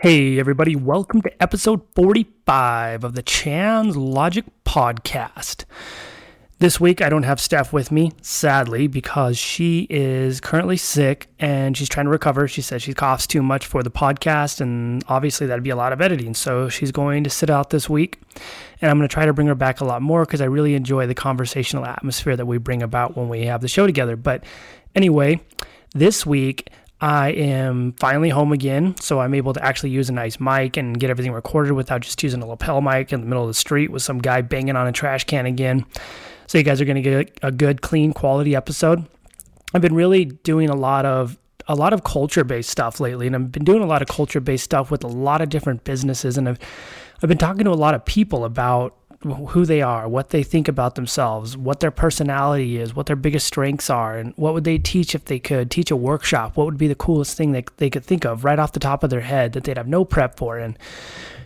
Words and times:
Hey, 0.00 0.38
everybody, 0.38 0.76
welcome 0.76 1.20
to 1.20 1.42
episode 1.42 1.82
45 1.94 3.04
of 3.04 3.14
the 3.14 3.22
Chan's 3.22 3.98
Logic 3.98 4.46
Podcast. 4.64 5.66
This 6.58 6.80
week, 6.80 7.02
I 7.02 7.10
don't 7.10 7.24
have 7.24 7.38
Steph 7.38 7.70
with 7.70 7.92
me, 7.92 8.12
sadly, 8.22 8.86
because 8.86 9.36
she 9.36 9.86
is 9.90 10.40
currently 10.40 10.78
sick 10.78 11.28
and 11.38 11.76
she's 11.76 11.90
trying 11.90 12.06
to 12.06 12.10
recover. 12.10 12.48
She 12.48 12.62
says 12.62 12.80
she 12.80 12.94
coughs 12.94 13.26
too 13.26 13.42
much 13.42 13.66
for 13.66 13.82
the 13.82 13.90
podcast, 13.90 14.62
and 14.62 15.04
obviously, 15.06 15.46
that'd 15.46 15.62
be 15.62 15.68
a 15.68 15.76
lot 15.76 15.92
of 15.92 16.00
editing. 16.00 16.32
So, 16.32 16.70
she's 16.70 16.92
going 16.92 17.22
to 17.24 17.28
sit 17.28 17.50
out 17.50 17.68
this 17.68 17.90
week, 17.90 18.18
and 18.80 18.90
I'm 18.90 18.96
going 18.96 19.06
to 19.06 19.12
try 19.12 19.26
to 19.26 19.34
bring 19.34 19.48
her 19.48 19.54
back 19.54 19.82
a 19.82 19.84
lot 19.84 20.00
more 20.00 20.24
because 20.24 20.40
I 20.40 20.46
really 20.46 20.74
enjoy 20.76 21.08
the 21.08 21.14
conversational 21.14 21.84
atmosphere 21.84 22.36
that 22.36 22.46
we 22.46 22.56
bring 22.56 22.82
about 22.82 23.18
when 23.18 23.28
we 23.28 23.44
have 23.44 23.60
the 23.60 23.68
show 23.68 23.86
together. 23.86 24.16
But 24.16 24.44
anyway, 24.94 25.42
this 25.92 26.24
week, 26.24 26.70
I 27.00 27.30
am 27.30 27.94
finally 27.94 28.28
home 28.28 28.52
again, 28.52 28.94
so 29.00 29.20
I'm 29.20 29.32
able 29.34 29.54
to 29.54 29.64
actually 29.64 29.90
use 29.90 30.10
a 30.10 30.12
nice 30.12 30.38
mic 30.38 30.76
and 30.76 30.98
get 31.00 31.08
everything 31.08 31.32
recorded 31.32 31.72
without 31.72 32.02
just 32.02 32.22
using 32.22 32.42
a 32.42 32.46
lapel 32.46 32.82
mic 32.82 33.12
in 33.12 33.20
the 33.20 33.26
middle 33.26 33.42
of 33.42 33.48
the 33.48 33.54
street 33.54 33.90
with 33.90 34.02
some 34.02 34.18
guy 34.18 34.42
banging 34.42 34.76
on 34.76 34.86
a 34.86 34.92
trash 34.92 35.24
can 35.24 35.46
again. 35.46 35.86
So 36.46 36.58
you 36.58 36.64
guys 36.64 36.80
are 36.80 36.84
going 36.84 37.02
to 37.02 37.02
get 37.02 37.38
a 37.42 37.50
good, 37.50 37.80
clean, 37.80 38.12
quality 38.12 38.54
episode. 38.54 39.06
I've 39.72 39.80
been 39.80 39.94
really 39.94 40.26
doing 40.26 40.68
a 40.68 40.76
lot 40.76 41.06
of 41.06 41.38
a 41.68 41.74
lot 41.74 41.92
of 41.92 42.02
culture 42.02 42.42
based 42.42 42.68
stuff 42.68 43.00
lately, 43.00 43.26
and 43.26 43.36
I've 43.36 43.52
been 43.52 43.64
doing 43.64 43.82
a 43.82 43.86
lot 43.86 44.02
of 44.02 44.08
culture 44.08 44.40
based 44.40 44.64
stuff 44.64 44.90
with 44.90 45.04
a 45.04 45.08
lot 45.08 45.40
of 45.40 45.48
different 45.48 45.84
businesses, 45.84 46.36
and 46.36 46.48
I've 46.48 46.58
I've 47.22 47.28
been 47.28 47.38
talking 47.38 47.64
to 47.64 47.70
a 47.70 47.72
lot 47.72 47.94
of 47.94 48.04
people 48.04 48.44
about 48.44 48.96
who 49.22 49.66
they 49.66 49.82
are, 49.82 50.08
what 50.08 50.30
they 50.30 50.42
think 50.42 50.66
about 50.66 50.94
themselves, 50.94 51.56
what 51.56 51.80
their 51.80 51.90
personality 51.90 52.78
is, 52.78 52.94
what 52.94 53.04
their 53.06 53.16
biggest 53.16 53.46
strengths 53.46 53.90
are, 53.90 54.16
and 54.16 54.32
what 54.36 54.54
would 54.54 54.64
they 54.64 54.78
teach 54.78 55.14
if 55.14 55.26
they 55.26 55.38
could 55.38 55.70
teach 55.70 55.90
a 55.90 55.96
workshop? 55.96 56.56
What 56.56 56.64
would 56.64 56.78
be 56.78 56.88
the 56.88 56.94
coolest 56.94 57.36
thing 57.36 57.52
that 57.52 57.76
they 57.76 57.90
could 57.90 58.04
think 58.04 58.24
of 58.24 58.44
right 58.44 58.58
off 58.58 58.72
the 58.72 58.80
top 58.80 59.04
of 59.04 59.10
their 59.10 59.20
head 59.20 59.52
that 59.52 59.64
they'd 59.64 59.76
have 59.76 59.88
no 59.88 60.04
prep 60.04 60.36
for? 60.36 60.58
And 60.58 60.78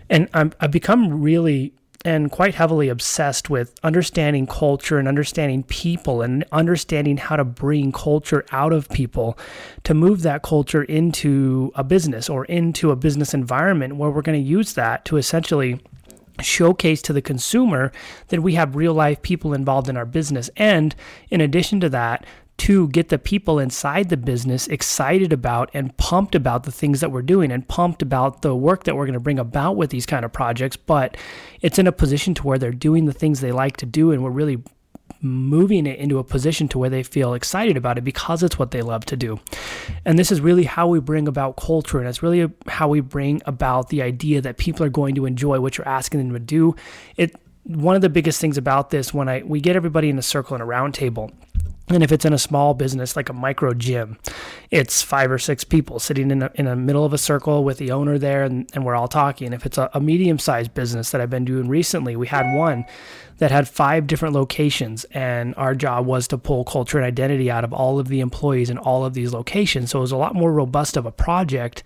and 0.08 0.28
I'm, 0.34 0.52
I've 0.60 0.70
become 0.70 1.22
really 1.22 1.72
and 2.04 2.30
quite 2.30 2.54
heavily 2.54 2.90
obsessed 2.90 3.48
with 3.48 3.74
understanding 3.82 4.46
culture 4.46 4.98
and 4.98 5.08
understanding 5.08 5.62
people 5.62 6.20
and 6.20 6.44
understanding 6.52 7.16
how 7.16 7.34
to 7.34 7.44
bring 7.44 7.90
culture 7.90 8.44
out 8.52 8.74
of 8.74 8.88
people 8.90 9.38
to 9.84 9.94
move 9.94 10.20
that 10.22 10.42
culture 10.42 10.82
into 10.84 11.72
a 11.74 11.82
business 11.82 12.28
or 12.28 12.44
into 12.44 12.90
a 12.90 12.96
business 12.96 13.32
environment 13.32 13.96
where 13.96 14.10
we're 14.10 14.22
going 14.22 14.38
to 14.38 14.48
use 14.48 14.74
that 14.74 15.04
to 15.06 15.16
essentially 15.16 15.80
showcase 16.40 17.02
to 17.02 17.12
the 17.12 17.22
consumer 17.22 17.92
that 18.28 18.42
we 18.42 18.54
have 18.54 18.76
real 18.76 18.94
life 18.94 19.22
people 19.22 19.54
involved 19.54 19.88
in 19.88 19.96
our 19.96 20.06
business. 20.06 20.50
And 20.56 20.94
in 21.30 21.40
addition 21.40 21.80
to 21.80 21.88
that, 21.90 22.26
to 22.56 22.88
get 22.88 23.08
the 23.08 23.18
people 23.18 23.58
inside 23.58 24.08
the 24.08 24.16
business 24.16 24.68
excited 24.68 25.32
about 25.32 25.70
and 25.74 25.96
pumped 25.96 26.34
about 26.34 26.62
the 26.62 26.72
things 26.72 27.00
that 27.00 27.10
we're 27.10 27.22
doing 27.22 27.50
and 27.50 27.66
pumped 27.66 28.00
about 28.00 28.42
the 28.42 28.54
work 28.54 28.84
that 28.84 28.94
we're 28.94 29.06
going 29.06 29.14
to 29.14 29.20
bring 29.20 29.40
about 29.40 29.76
with 29.76 29.90
these 29.90 30.06
kind 30.06 30.24
of 30.24 30.32
projects. 30.32 30.76
But 30.76 31.16
it's 31.62 31.78
in 31.78 31.86
a 31.86 31.92
position 31.92 32.32
to 32.34 32.46
where 32.46 32.58
they're 32.58 32.70
doing 32.70 33.06
the 33.06 33.12
things 33.12 33.40
they 33.40 33.52
like 33.52 33.76
to 33.78 33.86
do 33.86 34.12
and 34.12 34.22
we're 34.22 34.30
really 34.30 34.62
moving 35.24 35.86
it 35.86 35.98
into 35.98 36.18
a 36.18 36.24
position 36.24 36.68
to 36.68 36.78
where 36.78 36.90
they 36.90 37.02
feel 37.02 37.34
excited 37.34 37.76
about 37.76 37.98
it 37.98 38.04
because 38.04 38.42
it's 38.42 38.58
what 38.58 38.70
they 38.70 38.82
love 38.82 39.04
to 39.06 39.16
do. 39.16 39.40
And 40.04 40.18
this 40.18 40.30
is 40.30 40.40
really 40.40 40.64
how 40.64 40.86
we 40.86 41.00
bring 41.00 41.26
about 41.26 41.56
culture 41.56 41.98
and 41.98 42.08
it's 42.08 42.22
really 42.22 42.50
how 42.66 42.88
we 42.88 43.00
bring 43.00 43.40
about 43.46 43.88
the 43.88 44.02
idea 44.02 44.40
that 44.42 44.58
people 44.58 44.84
are 44.84 44.90
going 44.90 45.14
to 45.14 45.26
enjoy 45.26 45.60
what 45.60 45.78
you're 45.78 45.88
asking 45.88 46.20
them 46.20 46.32
to 46.32 46.38
do. 46.38 46.76
It 47.16 47.34
one 47.64 47.96
of 47.96 48.02
the 48.02 48.10
biggest 48.10 48.40
things 48.40 48.58
about 48.58 48.90
this 48.90 49.14
when 49.14 49.28
I 49.28 49.42
we 49.42 49.60
get 49.60 49.74
everybody 49.74 50.10
in 50.10 50.18
a 50.18 50.22
circle 50.22 50.54
and 50.54 50.62
a 50.62 50.66
round 50.66 50.92
table 50.92 51.32
and 51.88 52.02
if 52.02 52.12
it's 52.12 52.24
in 52.24 52.32
a 52.32 52.38
small 52.38 52.72
business 52.72 53.14
like 53.14 53.28
a 53.28 53.34
micro 53.34 53.74
gym, 53.74 54.18
it's 54.70 55.02
five 55.02 55.30
or 55.30 55.38
six 55.38 55.64
people 55.64 55.98
sitting 55.98 56.30
in, 56.30 56.42
a, 56.42 56.50
in 56.54 56.64
the 56.64 56.76
middle 56.76 57.04
of 57.04 57.12
a 57.12 57.18
circle 57.18 57.62
with 57.62 57.76
the 57.76 57.90
owner 57.90 58.16
there 58.16 58.44
and, 58.44 58.70
and 58.72 58.86
we're 58.86 58.94
all 58.94 59.08
talking. 59.08 59.52
If 59.52 59.66
it's 59.66 59.76
a, 59.76 59.90
a 59.92 60.00
medium 60.00 60.38
sized 60.38 60.72
business 60.72 61.10
that 61.10 61.20
I've 61.20 61.28
been 61.28 61.44
doing 61.44 61.68
recently, 61.68 62.16
we 62.16 62.26
had 62.26 62.56
one 62.56 62.86
that 63.38 63.50
had 63.50 63.68
five 63.68 64.06
different 64.06 64.34
locations, 64.34 65.04
and 65.10 65.54
our 65.56 65.74
job 65.74 66.06
was 66.06 66.28
to 66.28 66.38
pull 66.38 66.64
culture 66.64 66.98
and 66.98 67.06
identity 67.06 67.50
out 67.50 67.64
of 67.64 67.72
all 67.72 67.98
of 67.98 68.08
the 68.08 68.20
employees 68.20 68.70
in 68.70 68.78
all 68.78 69.04
of 69.04 69.12
these 69.12 69.34
locations. 69.34 69.90
So 69.90 69.98
it 69.98 70.02
was 70.02 70.12
a 70.12 70.16
lot 70.16 70.34
more 70.34 70.52
robust 70.52 70.96
of 70.96 71.04
a 71.04 71.12
project 71.12 71.82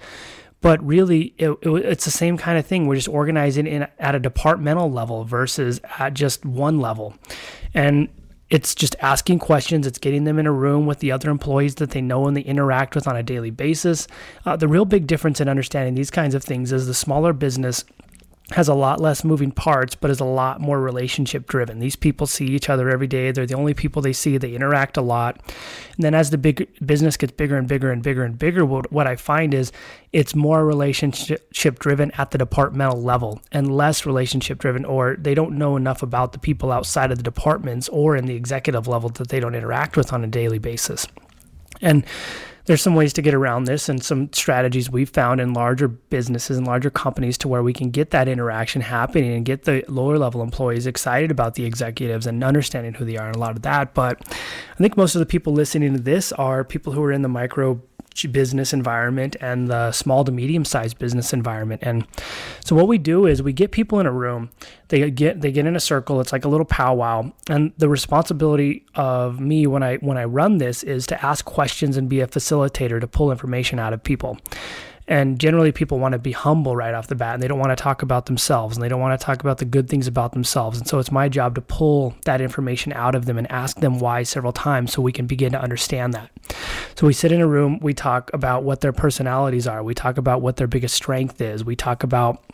but 0.60 0.84
really 0.84 1.34
it, 1.38 1.50
it, 1.62 1.70
it's 1.84 2.04
the 2.04 2.10
same 2.10 2.36
kind 2.36 2.58
of 2.58 2.66
thing 2.66 2.88
we're 2.88 2.96
just 2.96 3.08
organizing 3.08 3.64
in 3.64 3.86
at 3.98 4.16
a 4.16 4.18
departmental 4.18 4.90
level 4.90 5.22
versus 5.24 5.80
at 6.00 6.14
just 6.14 6.44
one 6.44 6.80
level 6.80 7.14
and 7.74 8.08
it's 8.50 8.74
just 8.74 8.96
asking 9.00 9.38
questions. 9.40 9.86
It's 9.86 9.98
getting 9.98 10.24
them 10.24 10.38
in 10.38 10.46
a 10.46 10.52
room 10.52 10.86
with 10.86 11.00
the 11.00 11.12
other 11.12 11.30
employees 11.30 11.76
that 11.76 11.90
they 11.90 12.00
know 12.00 12.26
and 12.26 12.36
they 12.36 12.40
interact 12.40 12.94
with 12.94 13.06
on 13.06 13.16
a 13.16 13.22
daily 13.22 13.50
basis. 13.50 14.08
Uh, 14.46 14.56
the 14.56 14.68
real 14.68 14.84
big 14.84 15.06
difference 15.06 15.40
in 15.40 15.48
understanding 15.48 15.94
these 15.94 16.10
kinds 16.10 16.34
of 16.34 16.42
things 16.42 16.72
is 16.72 16.86
the 16.86 16.94
smaller 16.94 17.32
business 17.32 17.84
has 18.52 18.66
a 18.66 18.74
lot 18.74 18.98
less 18.98 19.24
moving 19.24 19.50
parts, 19.50 19.94
but 19.94 20.10
is 20.10 20.20
a 20.20 20.24
lot 20.24 20.60
more 20.60 20.80
relationship 20.80 21.46
driven. 21.46 21.80
These 21.80 21.96
people 21.96 22.26
see 22.26 22.46
each 22.46 22.70
other 22.70 22.88
every 22.88 23.06
day. 23.06 23.30
They're 23.30 23.46
the 23.46 23.54
only 23.54 23.74
people 23.74 24.00
they 24.00 24.14
see. 24.14 24.38
They 24.38 24.54
interact 24.54 24.96
a 24.96 25.02
lot. 25.02 25.38
And 25.96 26.04
then 26.04 26.14
as 26.14 26.30
the 26.30 26.38
big 26.38 26.66
business 26.84 27.18
gets 27.18 27.32
bigger 27.32 27.58
and 27.58 27.68
bigger 27.68 27.90
and 27.90 28.02
bigger 28.02 28.24
and 28.24 28.38
bigger, 28.38 28.64
what, 28.64 28.90
what 28.90 29.06
I 29.06 29.16
find 29.16 29.52
is 29.52 29.70
it's 30.14 30.34
more 30.34 30.64
relationship 30.64 31.78
driven 31.78 32.10
at 32.12 32.30
the 32.30 32.38
departmental 32.38 33.02
level 33.02 33.42
and 33.52 33.76
less 33.76 34.06
relationship 34.06 34.58
driven, 34.58 34.86
or 34.86 35.16
they 35.18 35.34
don't 35.34 35.58
know 35.58 35.76
enough 35.76 36.02
about 36.02 36.32
the 36.32 36.38
people 36.38 36.72
outside 36.72 37.10
of 37.10 37.18
the 37.18 37.24
departments 37.24 37.88
or 37.90 38.16
in 38.16 38.24
the 38.24 38.34
executive 38.34 38.88
level 38.88 39.10
that 39.10 39.28
they 39.28 39.40
don't 39.40 39.54
interact 39.54 39.94
with 39.94 40.12
on 40.12 40.24
a 40.24 40.28
daily 40.28 40.58
basis. 40.58 41.06
And 41.82 42.04
there's 42.68 42.82
some 42.82 42.94
ways 42.94 43.14
to 43.14 43.22
get 43.22 43.32
around 43.32 43.64
this 43.64 43.88
and 43.88 44.04
some 44.04 44.30
strategies 44.30 44.90
we've 44.90 45.08
found 45.08 45.40
in 45.40 45.54
larger 45.54 45.88
businesses 45.88 46.58
and 46.58 46.66
larger 46.66 46.90
companies 46.90 47.38
to 47.38 47.48
where 47.48 47.62
we 47.62 47.72
can 47.72 47.88
get 47.88 48.10
that 48.10 48.28
interaction 48.28 48.82
happening 48.82 49.32
and 49.32 49.46
get 49.46 49.62
the 49.62 49.82
lower 49.88 50.18
level 50.18 50.42
employees 50.42 50.86
excited 50.86 51.30
about 51.30 51.54
the 51.54 51.64
executives 51.64 52.26
and 52.26 52.44
understanding 52.44 52.92
who 52.92 53.06
they 53.06 53.16
are 53.16 53.28
and 53.28 53.36
a 53.36 53.38
lot 53.38 53.56
of 53.56 53.62
that. 53.62 53.94
But 53.94 54.20
I 54.30 54.76
think 54.76 54.98
most 54.98 55.14
of 55.14 55.20
the 55.20 55.24
people 55.24 55.54
listening 55.54 55.94
to 55.94 55.98
this 55.98 56.30
are 56.32 56.62
people 56.62 56.92
who 56.92 57.02
are 57.02 57.10
in 57.10 57.22
the 57.22 57.28
micro 57.28 57.80
business 58.26 58.72
environment 58.72 59.36
and 59.40 59.68
the 59.68 59.92
small 59.92 60.24
to 60.24 60.32
medium 60.32 60.64
sized 60.64 60.98
business 60.98 61.32
environment. 61.32 61.82
And 61.84 62.06
so 62.64 62.74
what 62.74 62.88
we 62.88 62.98
do 62.98 63.26
is 63.26 63.42
we 63.42 63.52
get 63.52 63.70
people 63.70 64.00
in 64.00 64.06
a 64.06 64.12
room, 64.12 64.50
they 64.88 65.10
get 65.10 65.40
they 65.40 65.52
get 65.52 65.66
in 65.66 65.76
a 65.76 65.80
circle, 65.80 66.20
it's 66.20 66.32
like 66.32 66.44
a 66.44 66.48
little 66.48 66.66
powwow. 66.66 67.32
And 67.48 67.72
the 67.78 67.88
responsibility 67.88 68.84
of 68.94 69.40
me 69.40 69.66
when 69.66 69.82
I 69.82 69.96
when 69.96 70.18
I 70.18 70.24
run 70.24 70.58
this 70.58 70.82
is 70.82 71.06
to 71.08 71.24
ask 71.24 71.44
questions 71.44 71.96
and 71.96 72.08
be 72.08 72.20
a 72.20 72.26
facilitator 72.26 73.00
to 73.00 73.06
pull 73.06 73.30
information 73.30 73.78
out 73.78 73.92
of 73.92 74.02
people. 74.02 74.38
And 75.08 75.40
generally, 75.40 75.72
people 75.72 75.98
want 75.98 76.12
to 76.12 76.18
be 76.18 76.32
humble 76.32 76.76
right 76.76 76.94
off 76.94 77.06
the 77.06 77.14
bat 77.14 77.32
and 77.32 77.42
they 77.42 77.48
don't 77.48 77.58
want 77.58 77.70
to 77.70 77.82
talk 77.82 78.02
about 78.02 78.26
themselves 78.26 78.76
and 78.76 78.84
they 78.84 78.88
don't 78.88 79.00
want 79.00 79.18
to 79.18 79.24
talk 79.24 79.40
about 79.40 79.56
the 79.56 79.64
good 79.64 79.88
things 79.88 80.06
about 80.06 80.32
themselves. 80.32 80.78
And 80.78 80.86
so 80.86 80.98
it's 80.98 81.10
my 81.10 81.30
job 81.30 81.54
to 81.54 81.62
pull 81.62 82.14
that 82.26 82.42
information 82.42 82.92
out 82.92 83.14
of 83.14 83.24
them 83.24 83.38
and 83.38 83.50
ask 83.50 83.80
them 83.80 83.98
why 84.00 84.22
several 84.22 84.52
times 84.52 84.92
so 84.92 85.00
we 85.00 85.12
can 85.12 85.26
begin 85.26 85.52
to 85.52 85.60
understand 85.60 86.12
that. 86.12 86.30
So 86.94 87.06
we 87.06 87.14
sit 87.14 87.32
in 87.32 87.40
a 87.40 87.46
room, 87.46 87.78
we 87.80 87.94
talk 87.94 88.30
about 88.34 88.64
what 88.64 88.82
their 88.82 88.92
personalities 88.92 89.66
are, 89.66 89.82
we 89.82 89.94
talk 89.94 90.18
about 90.18 90.42
what 90.42 90.56
their 90.56 90.66
biggest 90.66 90.94
strength 90.94 91.40
is, 91.40 91.64
we 91.64 91.74
talk 91.74 92.02
about 92.02 92.44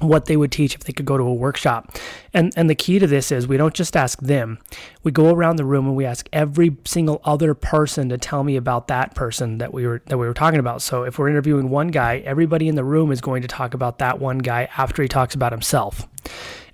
what 0.00 0.26
they 0.26 0.36
would 0.36 0.52
teach 0.52 0.74
if 0.74 0.84
they 0.84 0.92
could 0.92 1.06
go 1.06 1.16
to 1.16 1.24
a 1.24 1.34
workshop. 1.34 1.96
And 2.32 2.52
and 2.56 2.68
the 2.68 2.74
key 2.74 2.98
to 2.98 3.06
this 3.06 3.32
is 3.32 3.46
we 3.46 3.56
don't 3.56 3.74
just 3.74 3.96
ask 3.96 4.20
them. 4.20 4.58
We 5.02 5.12
go 5.12 5.32
around 5.32 5.56
the 5.56 5.64
room 5.64 5.86
and 5.86 5.96
we 5.96 6.04
ask 6.04 6.28
every 6.32 6.76
single 6.84 7.20
other 7.24 7.54
person 7.54 8.08
to 8.10 8.18
tell 8.18 8.44
me 8.44 8.56
about 8.56 8.88
that 8.88 9.14
person 9.14 9.58
that 9.58 9.72
we 9.72 9.86
were 9.86 10.02
that 10.06 10.18
we 10.18 10.26
were 10.26 10.34
talking 10.34 10.60
about. 10.60 10.82
So 10.82 11.02
if 11.02 11.18
we're 11.18 11.28
interviewing 11.28 11.70
one 11.70 11.88
guy, 11.88 12.18
everybody 12.18 12.68
in 12.68 12.74
the 12.74 12.84
room 12.84 13.10
is 13.10 13.20
going 13.20 13.42
to 13.42 13.48
talk 13.48 13.74
about 13.74 13.98
that 13.98 14.18
one 14.18 14.38
guy 14.38 14.68
after 14.76 15.02
he 15.02 15.08
talks 15.08 15.34
about 15.34 15.52
himself. 15.52 16.06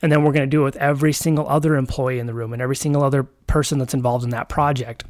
And 0.03 0.12
then 0.12 0.23
we're 0.23 0.33
going 0.33 0.47
to 0.47 0.50
do 0.50 0.62
it 0.62 0.65
with 0.65 0.77
every 0.77 1.12
single 1.12 1.49
other 1.49 1.77
employee 1.77 2.19
in 2.19 2.27
the 2.27 2.35
room 2.35 2.53
and 2.53 2.61
every 2.61 2.77
single 2.77 3.03
other 3.03 3.23
person 3.23 3.79
that's 3.79 3.94
involved 3.94 4.25
in 4.25 4.31
that 4.31 4.49
project 4.49 5.05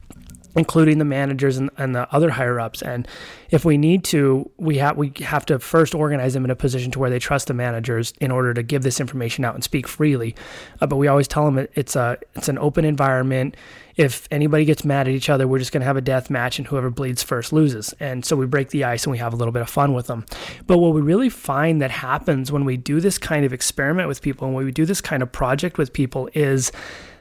including 0.56 0.98
the 0.98 1.04
managers 1.04 1.56
and, 1.56 1.70
and 1.76 1.94
the 1.94 2.12
other 2.14 2.30
higher 2.30 2.60
ups. 2.60 2.82
And 2.82 3.08
if 3.50 3.64
we 3.64 3.76
need 3.76 4.04
to, 4.04 4.50
we 4.56 4.78
have 4.78 4.96
we 4.96 5.12
have 5.20 5.44
to 5.46 5.58
first 5.58 5.94
organize 5.94 6.34
them 6.34 6.44
in 6.44 6.50
a 6.50 6.56
position 6.56 6.90
to 6.92 6.98
where 6.98 7.10
they 7.10 7.18
trust 7.18 7.48
the 7.48 7.54
managers 7.54 8.12
in 8.20 8.30
order 8.30 8.54
to 8.54 8.62
give 8.62 8.82
this 8.82 9.00
information 9.00 9.44
out 9.44 9.54
and 9.54 9.64
speak 9.64 9.88
freely. 9.88 10.34
Uh, 10.80 10.86
but 10.86 10.96
we 10.96 11.08
always 11.08 11.28
tell 11.28 11.44
them 11.44 11.66
it's 11.74 11.96
a 11.96 12.18
it's 12.34 12.48
an 12.48 12.58
open 12.58 12.84
environment. 12.84 13.56
If 13.96 14.26
anybody 14.32 14.64
gets 14.64 14.84
mad 14.84 15.06
at 15.06 15.14
each 15.14 15.30
other, 15.30 15.46
we're 15.46 15.60
just 15.60 15.70
going 15.70 15.82
to 15.82 15.86
have 15.86 15.96
a 15.96 16.00
death 16.00 16.28
match, 16.28 16.58
and 16.58 16.66
whoever 16.66 16.90
bleeds 16.90 17.22
first 17.22 17.52
loses. 17.52 17.94
And 18.00 18.24
so 18.24 18.34
we 18.34 18.44
break 18.44 18.70
the 18.70 18.82
ice 18.82 19.04
and 19.04 19.12
we 19.12 19.18
have 19.18 19.32
a 19.32 19.36
little 19.36 19.52
bit 19.52 19.62
of 19.62 19.70
fun 19.70 19.94
with 19.94 20.08
them. 20.08 20.26
But 20.66 20.78
what 20.78 20.94
we 20.94 21.00
really 21.00 21.28
find 21.28 21.80
that 21.80 21.92
happens 21.92 22.50
when 22.50 22.64
we 22.64 22.76
do 22.76 23.00
this 23.00 23.18
kind 23.18 23.44
of 23.44 23.52
experiment 23.52 24.08
with 24.08 24.20
people 24.20 24.46
and 24.46 24.54
when 24.56 24.64
we 24.64 24.72
do 24.72 24.84
this 24.84 25.00
kind 25.00 25.22
of 25.22 25.30
project 25.30 25.78
with 25.78 25.92
people 25.92 26.28
is 26.34 26.72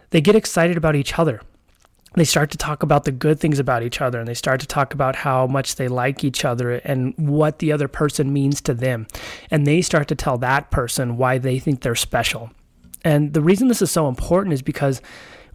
they 0.09 0.21
get 0.21 0.35
excited 0.35 0.77
about 0.77 0.95
each 0.95 1.17
other 1.19 1.41
they 2.13 2.23
start 2.23 2.51
to 2.51 2.57
talk 2.57 2.83
about 2.83 3.05
the 3.05 3.11
good 3.11 3.39
things 3.39 3.59
about 3.59 3.83
each 3.83 4.01
other 4.01 4.19
and 4.19 4.27
they 4.27 4.33
start 4.33 4.59
to 4.61 4.67
talk 4.67 4.93
about 4.93 5.15
how 5.15 5.47
much 5.47 5.75
they 5.75 5.87
like 5.87 6.23
each 6.23 6.45
other 6.45 6.73
and 6.73 7.13
what 7.17 7.59
the 7.59 7.71
other 7.71 7.87
person 7.87 8.31
means 8.31 8.61
to 8.61 8.73
them. 8.73 9.07
And 9.49 9.65
they 9.65 9.81
start 9.81 10.07
to 10.09 10.15
tell 10.15 10.37
that 10.39 10.71
person 10.71 11.17
why 11.17 11.37
they 11.37 11.59
think 11.59 11.81
they're 11.81 11.95
special. 11.95 12.51
And 13.03 13.33
the 13.33 13.41
reason 13.41 13.67
this 13.67 13.81
is 13.81 13.91
so 13.91 14.07
important 14.07 14.53
is 14.53 14.61
because 14.61 15.01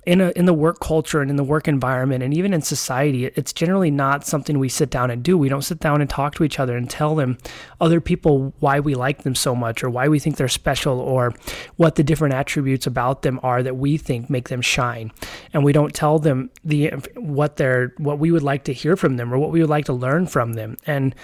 in 0.09 0.23
a 0.23 0.31
in 0.31 0.47
the 0.47 0.55
work 0.55 0.81
culture 0.81 1.21
and 1.21 1.31
in 1.31 1.37
the 1.37 1.45
work 1.45 1.69
environment 1.69 2.23
and 2.23 2.33
even 2.33 2.55
in 2.55 2.63
society, 2.63 3.27
it's 3.27 3.53
generally 3.53 3.91
not 3.91 4.27
something 4.27 4.59
we 4.59 4.71
sit 4.71 4.89
down 4.89 5.11
and 5.11 5.23
do. 5.23 5.37
We 5.37 5.51
don't 5.51 5.61
sit 5.61 5.81
down 5.81 6.01
and 6.01 6.09
talk 6.09 6.35
to 6.37 6.45
each 6.45 6.59
other 6.59 6.79
and 6.79 6.89
tell 6.89 7.15
them 7.15 7.37
other 7.79 8.01
people 8.01 8.55
why 8.59 8.81
we 8.81 8.95
like 8.95 9.23
them 9.23 9.35
so 9.35 9.55
much 9.55 9.85
or 9.85 9.91
why 9.91 10.09
we 10.09 10.19
think 10.19 10.39
they're 10.39 10.49
special 10.49 10.99
or 10.99 11.35
what 11.77 11.97
the 11.97 12.03
different 12.03 12.33
attributes 12.33 12.87
about 12.87 13.21
them 13.21 13.39
are 13.43 13.63
that 13.63 13.77
we 13.77 13.99
think 13.99 14.31
make 14.31 14.49
them 14.49 14.63
shine. 14.63 15.13
And 15.53 15.63
we 15.63 15.75
don't 15.75 15.95
tell 15.95 16.19
them 16.19 16.49
the 16.65 16.89
what 17.15 17.57
they're 17.57 17.93
what 17.99 18.19
we 18.19 18.31
would 18.31 18.43
like 18.43 18.65
to 18.65 18.73
hear 18.73 18.97
from 18.97 19.19
them 19.19 19.33
or 19.33 19.39
what 19.39 19.51
we 19.51 19.61
would 19.61 19.69
like 19.69 19.85
to 19.85 19.93
learn 19.93 20.27
from 20.27 20.55
them. 20.55 20.79
And 20.87 21.15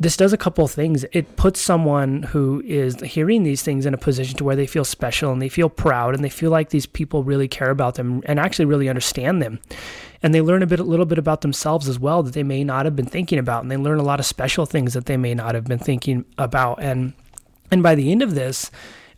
this 0.00 0.16
does 0.16 0.32
a 0.32 0.36
couple 0.36 0.64
of 0.64 0.70
things. 0.70 1.04
It 1.12 1.36
puts 1.36 1.60
someone 1.60 2.22
who 2.22 2.62
is 2.64 3.00
hearing 3.00 3.42
these 3.42 3.62
things 3.62 3.84
in 3.84 3.94
a 3.94 3.98
position 3.98 4.36
to 4.36 4.44
where 4.44 4.54
they 4.54 4.66
feel 4.66 4.84
special 4.84 5.32
and 5.32 5.42
they 5.42 5.48
feel 5.48 5.68
proud 5.68 6.14
and 6.14 6.22
they 6.22 6.28
feel 6.28 6.52
like 6.52 6.70
these 6.70 6.86
people 6.86 7.24
really 7.24 7.48
care 7.48 7.70
about 7.70 7.96
them 7.96 8.22
and 8.26 8.38
actually 8.38 8.66
really 8.66 8.88
understand 8.88 9.42
them. 9.42 9.58
And 10.22 10.32
they 10.32 10.40
learn 10.40 10.62
a 10.62 10.66
bit, 10.66 10.78
a 10.78 10.84
little 10.84 11.06
bit 11.06 11.18
about 11.18 11.40
themselves 11.40 11.88
as 11.88 11.98
well 11.98 12.22
that 12.22 12.34
they 12.34 12.44
may 12.44 12.62
not 12.62 12.84
have 12.84 12.94
been 12.94 13.06
thinking 13.06 13.38
about, 13.38 13.62
and 13.62 13.70
they 13.70 13.76
learn 13.76 13.98
a 13.98 14.04
lot 14.04 14.20
of 14.20 14.26
special 14.26 14.66
things 14.66 14.94
that 14.94 15.06
they 15.06 15.16
may 15.16 15.34
not 15.34 15.54
have 15.54 15.64
been 15.64 15.78
thinking 15.78 16.24
about. 16.36 16.82
And 16.82 17.12
and 17.70 17.82
by 17.82 17.94
the 17.94 18.10
end 18.10 18.22
of 18.22 18.34
this, 18.34 18.70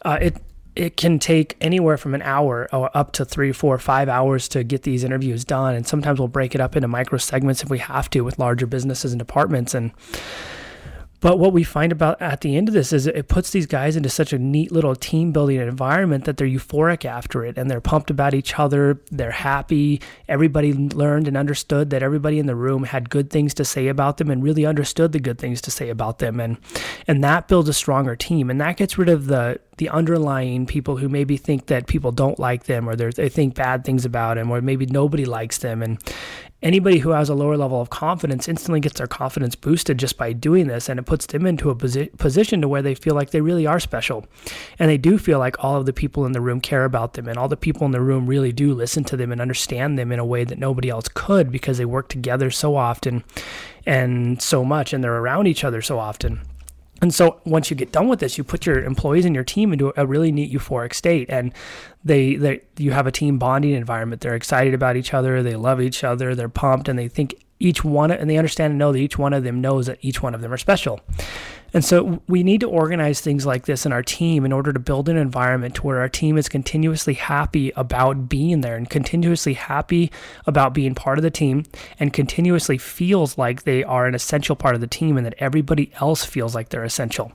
uh, 0.05 0.19
it 0.21 0.37
it 0.77 0.97
can 0.97 1.19
take 1.19 1.57
anywhere 1.61 1.97
from 1.97 2.15
an 2.15 2.23
hour 2.23 2.69
or 2.73 2.97
up 2.97 3.13
to 3.13 3.25
three, 3.25 3.53
four, 3.53 3.77
five 3.79 4.09
hours 4.09 4.49
to 4.49 4.63
get 4.63 4.83
these 4.83 5.05
interviews 5.05 5.45
done. 5.45 5.75
And 5.75 5.87
sometimes 5.87 6.19
we'll 6.19 6.29
break 6.29 6.55
it 6.55 6.61
up 6.61 6.77
into 6.77 6.89
micro 6.89 7.19
segments 7.19 7.63
if 7.63 7.71
we 7.71 7.79
have 7.79 8.09
to 8.11 8.21
with 8.21 8.39
larger 8.39 8.67
businesses 8.67 9.13
and 9.13 9.19
departments. 9.19 9.75
And 9.75 9.91
but 11.21 11.39
what 11.39 11.53
we 11.53 11.63
find 11.65 11.93
about 11.93 12.21
at 12.21 12.41
the 12.41 12.57
end 12.57 12.69
of 12.69 12.75
this 12.75 12.93
is 12.93 13.07
it 13.07 13.29
puts 13.29 13.51
these 13.51 13.67
guys 13.67 13.95
into 13.95 14.09
such 14.09 14.33
a 14.33 14.39
neat 14.39 14.73
little 14.73 14.97
team 14.97 15.33
building 15.33 15.61
environment 15.61 16.25
that 16.25 16.39
they're 16.39 16.47
euphoric 16.47 17.05
after 17.05 17.45
it 17.45 17.59
and 17.59 17.71
they're 17.71 17.81
pumped 17.81 18.11
about 18.11 18.33
each 18.33 18.59
other. 18.59 18.99
They're 19.11 19.31
happy. 19.31 20.01
Everybody 20.29 20.73
learned 20.73 21.29
and 21.29 21.37
understood 21.37 21.91
that 21.91 22.03
everybody 22.03 22.39
in 22.39 22.47
the 22.47 22.57
room 22.57 22.85
had 22.85 23.11
good 23.11 23.29
things 23.29 23.53
to 23.55 23.65
say 23.65 23.89
about 23.89 24.17
them 24.17 24.31
and 24.31 24.43
really 24.43 24.65
understood 24.65 25.13
the 25.13 25.21
good 25.21 25.39
things 25.39 25.61
to 25.63 25.71
say 25.71 25.91
about 25.91 26.21
them. 26.21 26.41
And 26.41 26.57
and 27.07 27.23
that 27.23 27.49
builds 27.49 27.69
a 27.69 27.75
stronger 27.75 28.17
team. 28.17 28.49
And 28.49 28.61
that 28.61 28.79
gets 28.79 28.97
rid 28.97 29.11
of 29.11 29.27
the 29.27 29.61
the 29.77 29.89
underlying 29.91 30.67
people 30.67 30.99
who 30.99 31.09
maybe 31.09 31.37
think 31.37 31.67
that 31.67 31.87
people 31.87 32.13
don't 32.13 32.39
like 32.39 32.65
them 32.65 32.89
or 32.89 32.95
they 32.95 33.31
think 33.31 33.55
bad 33.55 33.85
things 33.85 34.05
about 34.05 34.35
them 34.35 34.51
or 34.51 34.61
maybe 34.61 34.85
nobody 34.85 35.25
likes 35.25 35.59
them 35.59 35.83
and 35.83 35.99
anybody 36.63 36.99
who 36.99 37.11
has 37.11 37.29
a 37.29 37.35
lower 37.35 37.57
level 37.57 37.81
of 37.81 37.91
confidence 37.91 38.49
instantly 38.49 38.81
gets 38.81 38.99
their 38.99 39.07
confidence 39.07 39.55
boosted 39.55 39.99
just 39.99 40.17
by 40.17 40.33
doing 40.33 40.67
this 40.67 40.89
and 40.89 40.99
it 40.99 41.07
puts 41.07 41.27
them 41.27 41.47
into 41.47 41.71
a 41.71 41.75
posi- 41.75 42.17
position 42.19 42.61
to 42.61 42.69
where 42.69 42.83
they 42.83 42.95
feel 42.95 43.15
like 43.15 43.31
they 43.31 43.41
really 43.41 43.67
are 43.67 43.81
special. 43.81 44.27
And 44.79 44.91
they 44.91 44.99
do 44.99 45.19
feel 45.19 45.39
like 45.39 45.63
all 45.63 45.77
of 45.77 45.87
the 45.87 45.93
people 45.93 46.27
in 46.27 46.33
the 46.33 46.41
room 46.41 46.61
care 46.61 46.85
about 46.85 47.15
them 47.15 47.29
and 47.29 47.39
all 47.39 47.49
the 47.49 47.57
people 47.57 47.87
in 47.87 47.93
the 47.93 48.01
room 48.01 48.27
really 48.27 48.53
do 48.53 48.75
listen 48.75 49.05
to 49.05 49.17
them 49.17 49.33
and 49.33 49.41
understand 49.41 49.99
them 49.99 50.13
in 50.13 50.19
a 50.19 50.25
way 50.25 50.45
that 50.45 50.59
nobody 50.59 50.89
else 50.89 51.09
could 51.09 51.51
because 51.51 51.79
they 51.79 51.85
work 51.85 52.09
together 52.09 52.51
so 52.51 52.77
often 52.77 53.25
and 53.87 54.43
so 54.43 54.65
much 54.65 54.93
and 54.93 55.03
they're 55.03 55.17
around 55.17 55.47
each 55.47 55.65
other 55.65 55.81
so 55.81 55.99
often 55.99 56.41
and 57.03 57.15
so 57.15 57.41
once 57.45 57.71
you 57.71 57.77
get 57.77 57.93
done 57.93 58.09
with 58.09 58.21
this, 58.21 58.37
you 58.37 58.45
put 58.45 58.67
your 58.67 58.83
employees 58.83 59.25
and 59.25 59.35
your 59.35 59.45
team 59.45 59.73
into 59.73 59.93
a 59.97 60.07
really 60.07 60.31
neat 60.33 60.53
euphoric 60.53 60.95
state, 60.95 61.31
and 61.31 61.53
they, 62.05 62.37
they 62.37 62.63
you 62.77 62.93
have 62.93 63.07
a 63.07 63.13
team 63.13 63.39
bonding 63.39 63.73
environment. 63.73 64.21
They're 64.21 64.35
excited 64.35 64.75
about 64.75 64.97
each 64.97 65.15
other, 65.15 65.43
they 65.43 65.57
love 65.57 65.81
each 65.81 66.05
other, 66.05 66.35
they're 66.35 66.49
pumped, 66.49 66.89
and 66.89 66.99
they 66.99 67.09
think 67.09 67.35
each 67.61 67.85
one 67.85 68.11
and 68.11 68.29
they 68.29 68.39
understand 68.39 68.73
and 68.73 68.79
know 68.79 68.91
that 68.91 68.99
each 68.99 69.19
one 69.19 69.33
of 69.33 69.45
them 69.45 69.61
knows 69.61 69.87
that 69.87 69.99
each 70.01 70.23
one 70.23 70.35
of 70.35 70.41
them 70.41 70.53
are 70.53 70.59
special. 70.59 71.01
And 71.73 71.85
so 71.85 72.23
we 72.27 72.43
need 72.43 72.61
to 72.61 72.69
organize 72.69 73.21
things 73.21 73.47
like 73.47 73.67
this 73.67 73.87
in 73.87 73.93
our 73.93 74.03
team 74.03 74.45
in 74.45 74.53
order 74.53 74.73
to 74.73 74.79
build 74.79 75.09
an 75.09 75.17
environment 75.17 75.75
to 75.77 75.83
where 75.83 75.99
our 75.99 76.09
team 76.09 76.37
is 76.37 76.49
continuously 76.49 77.15
happy 77.15 77.73
about 77.77 78.29
being 78.29 78.61
there 78.61 78.77
and 78.77 78.89
continuously 78.89 79.55
happy 79.55 80.11
about 80.47 80.75
being 80.75 80.95
part 80.95 81.19
of 81.19 81.23
the 81.23 81.31
team 81.31 81.65
and 81.99 82.13
continuously 82.13 82.79
feels 82.79 83.39
like 83.39 83.63
they 83.63 83.85
are 83.85 84.07
an 84.07 84.15
essential 84.15 84.57
part 84.57 84.75
of 84.75 84.81
the 84.81 84.87
team 84.87 85.17
and 85.17 85.27
that 85.27 85.35
everybody 85.39 85.93
else 86.01 86.25
feels 86.25 86.55
like 86.55 86.71
they're 86.71 86.85
essential. 86.85 87.33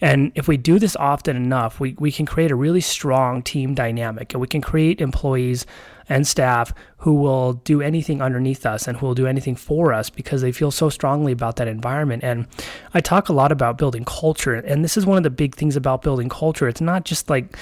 And 0.00 0.32
if 0.34 0.48
we 0.48 0.56
do 0.56 0.78
this 0.78 0.96
often 0.96 1.36
enough, 1.36 1.80
we, 1.80 1.94
we 1.98 2.12
can 2.12 2.26
create 2.26 2.50
a 2.50 2.56
really 2.56 2.80
strong 2.80 3.42
team 3.42 3.74
dynamic 3.74 4.32
and 4.32 4.40
we 4.40 4.46
can 4.46 4.60
create 4.60 5.00
employees 5.00 5.66
and 6.08 6.26
staff 6.26 6.72
who 6.98 7.14
will 7.14 7.54
do 7.54 7.80
anything 7.80 8.22
underneath 8.22 8.64
us 8.66 8.86
and 8.86 8.98
who 8.98 9.06
will 9.06 9.14
do 9.14 9.26
anything 9.26 9.56
for 9.56 9.92
us 9.92 10.10
because 10.10 10.42
they 10.42 10.52
feel 10.52 10.70
so 10.70 10.88
strongly 10.88 11.32
about 11.32 11.56
that 11.56 11.68
environment. 11.68 12.22
And 12.22 12.46
I 12.94 13.00
talk 13.00 13.28
a 13.28 13.32
lot 13.32 13.50
about 13.50 13.71
building 13.78 14.04
culture, 14.04 14.54
and 14.54 14.84
this 14.84 14.96
is 14.96 15.06
one 15.06 15.16
of 15.16 15.22
the 15.22 15.30
big 15.30 15.54
things 15.54 15.76
about 15.76 16.02
building 16.02 16.28
culture. 16.28 16.68
It's 16.68 16.80
not 16.80 17.04
just 17.04 17.30
like 17.30 17.56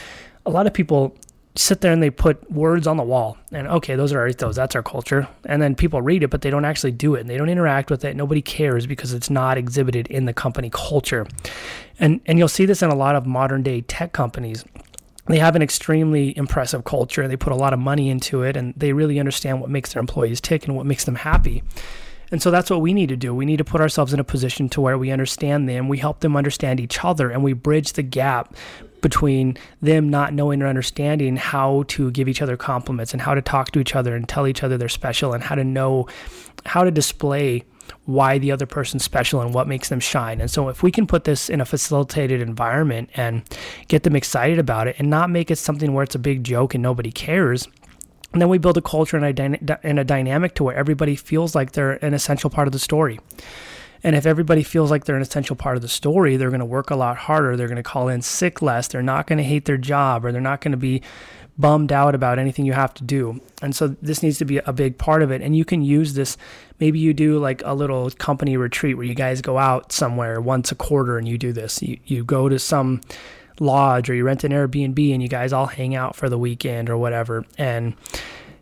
a 0.47 0.51
lot 0.51 0.67
of 0.67 0.75
people 0.75 1.17
sit 1.57 1.81
there 1.81 1.93
and 1.93 2.03
they 2.03 2.11
put 2.11 2.51
words 2.51 2.87
on 2.87 2.97
the 2.97 3.03
wall 3.03 3.37
and 3.51 3.67
okay 3.67 3.97
those 3.97 4.13
are 4.13 4.21
our 4.21 4.33
those 4.33 4.55
that's 4.55 4.77
our 4.77 4.85
culture 4.85 5.27
and 5.47 5.61
then 5.61 5.75
people 5.75 6.01
read 6.01 6.23
it 6.23 6.29
but 6.29 6.43
they 6.43 6.49
don't 6.49 6.65
actually 6.65 6.93
do 6.93 7.17
it 7.17 7.21
and 7.21 7.29
they 7.29 7.37
don't 7.37 7.49
interact 7.49 7.91
with 7.91 8.05
it 8.05 8.15
nobody 8.15 8.41
cares 8.41 8.87
because 8.87 9.13
it's 9.13 9.29
not 9.29 9.59
exhibited 9.59 10.07
in 10.07 10.27
the 10.27 10.33
company 10.33 10.71
culture 10.73 11.27
and 11.99 12.21
and 12.27 12.39
you'll 12.39 12.47
see 12.47 12.67
this 12.67 12.83
in 12.83 12.91
a 12.91 12.95
lot 12.95 13.17
of 13.17 13.27
modern 13.27 13.65
day 13.65 13.81
tech 13.81 14.13
companies 14.13 14.65
they 15.31 15.39
have 15.39 15.55
an 15.55 15.63
extremely 15.63 16.37
impressive 16.37 16.85
culture. 16.85 17.29
They 17.29 17.37
put 17.37 17.53
a 17.53 17.57
lot 17.57 17.73
of 17.73 17.79
money 17.79 18.11
into 18.11 18.43
it 18.43 18.57
and 18.57 18.75
they 18.77 18.93
really 18.93 19.21
understand 19.21 19.61
what 19.61 19.71
makes 19.71 19.93
their 19.93 20.01
employees 20.01 20.41
tick 20.41 20.67
and 20.67 20.77
what 20.77 20.87
makes 20.87 21.05
them 21.05 21.15
happy. 21.15 21.63
And 22.31 22.41
so 22.41 22.51
that's 22.51 22.71
what 22.71 22.81
we 22.81 22.95
need 22.95 23.09
to 23.09 23.17
do. 23.17 23.35
We 23.35 23.45
need 23.45 23.59
to 23.59 23.65
put 23.65 23.81
ourselves 23.81 24.13
in 24.13 24.21
a 24.21 24.25
position 24.25 24.69
to 24.71 24.81
where 24.81 24.97
we 24.97 25.11
understand 25.11 25.69
them, 25.69 25.89
we 25.89 25.99
help 25.99 26.21
them 26.21 26.37
understand 26.37 26.81
each 26.81 27.05
other, 27.05 27.31
and 27.31 27.43
we 27.43 27.53
bridge 27.53 27.95
the 27.95 28.03
gap 28.03 28.55
between 29.01 29.57
them 29.81 30.09
not 30.09 30.35
knowing 30.35 30.63
or 30.63 30.67
understanding 30.67 31.37
how 31.37 31.85
to 31.89 32.11
give 32.11 32.29
each 32.29 32.43
other 32.43 32.57
compliments 32.57 33.13
and 33.13 33.23
how 33.23 33.35
to 33.35 33.43
talk 33.43 33.71
to 33.73 33.81
each 33.81 33.97
other 33.97 34.15
and 34.15 34.29
tell 34.29 34.47
each 34.47 34.63
other 34.63 34.77
they're 34.77 34.89
special 34.89 35.33
and 35.33 35.43
how 35.43 35.55
to 35.55 35.65
know 35.65 36.07
how 36.67 36.85
to 36.85 36.91
display 36.91 37.65
why 38.05 38.39
the 38.39 38.53
other 38.53 38.67
person's 38.67 39.05
special 39.05 39.41
and 39.41 39.55
what 39.55 39.67
makes 39.67 39.89
them 39.89 40.01
shine. 40.01 40.41
And 40.41 40.51
so 40.51 40.69
if 40.69 40.83
we 40.83 40.91
can 40.91 41.07
put 41.07 41.25
this 41.25 41.49
in 41.49 41.61
a 41.61 41.65
facilitated 41.65 42.41
environment 42.41 43.11
and 43.15 43.43
get 43.89 44.03
them 44.05 44.17
excited 44.17 44.59
about 44.59 44.87
it 44.87 44.97
and 44.99 45.11
not 45.11 45.31
make 45.31 45.51
it 45.51 45.57
something 45.57 45.93
where 45.93 46.05
it's 46.05 46.15
a 46.15 46.21
big 46.21 46.45
joke 46.45 46.75
and 46.75 46.83
nobody 46.83 47.11
cares, 47.11 47.67
and 48.33 48.41
then 48.41 48.49
we 48.49 48.59
build 48.59 48.77
a 48.77 48.83
culture 48.83 49.17
and 49.17 49.27
a, 49.27 49.33
dyna- 49.33 49.81
and 49.83 49.99
a 49.99 50.05
dynamic 50.05 50.55
to 50.55 50.65
where 50.65 50.77
everybody 50.77 51.17
feels 51.17 51.55
like 51.55 51.73
they're 51.73 52.05
an 52.05 52.15
essential 52.15 52.51
part 52.51 52.69
of 52.69 52.73
the 52.73 52.79
story. 52.79 53.19
And 54.03 54.17
if 54.17 54.25
everybody 54.25 54.63
feels 54.63 54.91
like 54.91 55.05
they're 55.05 55.17
an 55.17 55.23
essential 55.23 55.57
part 55.57 55.77
of 55.77 55.83
the 55.83 55.89
story, 55.89 56.37
they're 56.37 56.49
going 56.49 56.61
to 56.61 56.67
work 56.67 56.91
a 56.91 56.97
lot 56.97 57.17
harder. 57.17 57.57
They're 57.57 57.69
going 57.69 57.77
to 57.77 57.83
call 57.83 58.09
in 58.09 58.23
sick 58.23 58.63
less. 58.63 58.89
They're 58.89 59.03
not 59.03 59.27
going 59.27 59.39
to 59.39 59.45
hate 59.45 59.67
their 59.67 59.77
job 59.77 60.25
or 60.25 60.33
they're 60.33 60.41
not 60.41 60.61
going 60.61 60.73
to 60.73 60.79
be 60.79 61.03
bummed 61.59 61.93
out 61.93 62.15
about 62.15 62.39
anything 62.39 62.65
you 62.65 62.73
have 62.73 62.95
to 62.95 63.05
do. 63.05 63.41
And 63.61 63.77
so 63.77 63.89
this 63.89 64.23
needs 64.23 64.39
to 64.39 64.47
be 64.47 64.59
a 64.59 64.73
big 64.73 64.97
part 64.97 65.23
of 65.23 65.31
it. 65.31 65.43
And 65.43 65.55
you 65.55 65.67
can 65.67 65.83
use 65.83 66.15
this. 66.15 66.39
Maybe 66.79 66.99
you 66.99 67.13
do 67.13 67.39
like 67.39 67.61
a 67.67 67.75
little 67.75 68.11
company 68.13 68.57
retreat 68.57 68.97
where 68.97 69.05
you 69.05 69.15
guys 69.15 69.43
go 69.43 69.59
out 69.59 69.93
somewhere 69.93 70.41
once 70.41 70.73
a 70.73 70.75
quarter 70.75 71.19
and 71.19 71.29
you 71.29 71.37
do 71.37 71.53
this. 71.53 71.83
You, 71.83 71.99
you 72.07 72.25
go 72.25 72.49
to 72.49 72.59
some 72.59 73.03
lodge 73.61 74.11
or 74.11 74.15
you 74.15 74.25
rent 74.25 74.43
an 74.43 74.51
Airbnb 74.51 75.13
and 75.13 75.23
you 75.23 75.29
guys 75.29 75.53
all 75.53 75.67
hang 75.67 75.95
out 75.95 76.17
for 76.17 76.29
the 76.29 76.39
weekend 76.39 76.91
or 76.91 76.97
whatever. 76.97 77.45
And 77.57 77.95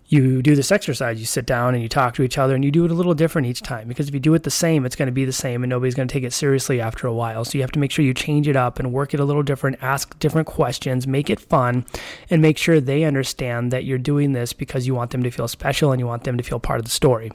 you 0.09 0.41
do 0.41 0.57
this 0.57 0.73
exercise. 0.73 1.21
You 1.21 1.27
sit 1.27 1.45
down 1.45 1.75
and 1.75 1.83
you 1.83 1.89
talk 1.89 2.15
to 2.15 2.23
each 2.23 2.39
other 2.39 2.55
and 2.55 2.65
you 2.65 2.71
do 2.71 2.85
it 2.87 2.91
a 2.91 2.95
little 2.95 3.13
different 3.13 3.47
each 3.47 3.61
time 3.61 3.89
because 3.89 4.09
if 4.09 4.15
you 4.15 4.21
do 4.21 4.33
it 4.35 4.43
the 4.43 4.51
same, 4.51 4.87
it's 4.87 4.97
going 4.97 5.07
to 5.07 5.13
be 5.13 5.27
the 5.27 5.33
same 5.33 5.63
and 5.63 5.69
nobody's 5.69 5.95
going 5.95 6.09
to 6.09 6.13
take 6.13 6.25
it 6.25 6.33
seriously 6.33 6.81
after 6.81 7.07
a 7.07 7.13
while. 7.13 7.45
So 7.45 7.59
you 7.59 7.63
have 7.63 7.73
to 7.73 7.79
make 7.79 7.91
sure 7.91 8.05
you 8.05 8.15
change 8.15 8.49
it 8.49 8.57
up 8.57 8.79
and 8.79 8.93
work 8.93 9.13
it 9.13 9.21
a 9.21 9.25
little 9.25 9.43
different, 9.43 9.83
ask 9.83 10.19
different 10.19 10.49
questions, 10.49 11.07
make 11.07 11.29
it 11.29 11.39
fun, 11.39 11.85
and 12.31 12.41
make 12.41 12.57
sure 12.57 12.81
they 12.81 13.05
understand 13.05 13.71
that 13.71 13.85
you're 13.85 13.99
doing 13.99 14.33
this 14.33 14.55
because 14.55 14.87
you 14.87 14.95
want 14.95 15.11
them 15.11 15.23
to 15.23 15.31
feel 15.31 15.47
special 15.47 15.93
and 15.93 16.01
you 16.01 16.07
want 16.07 16.25
them 16.25 16.39
to 16.39 16.45
feel 16.45 16.59
part 16.59 16.79
of 16.79 16.87
the 16.87 16.91
story. 16.91 17.31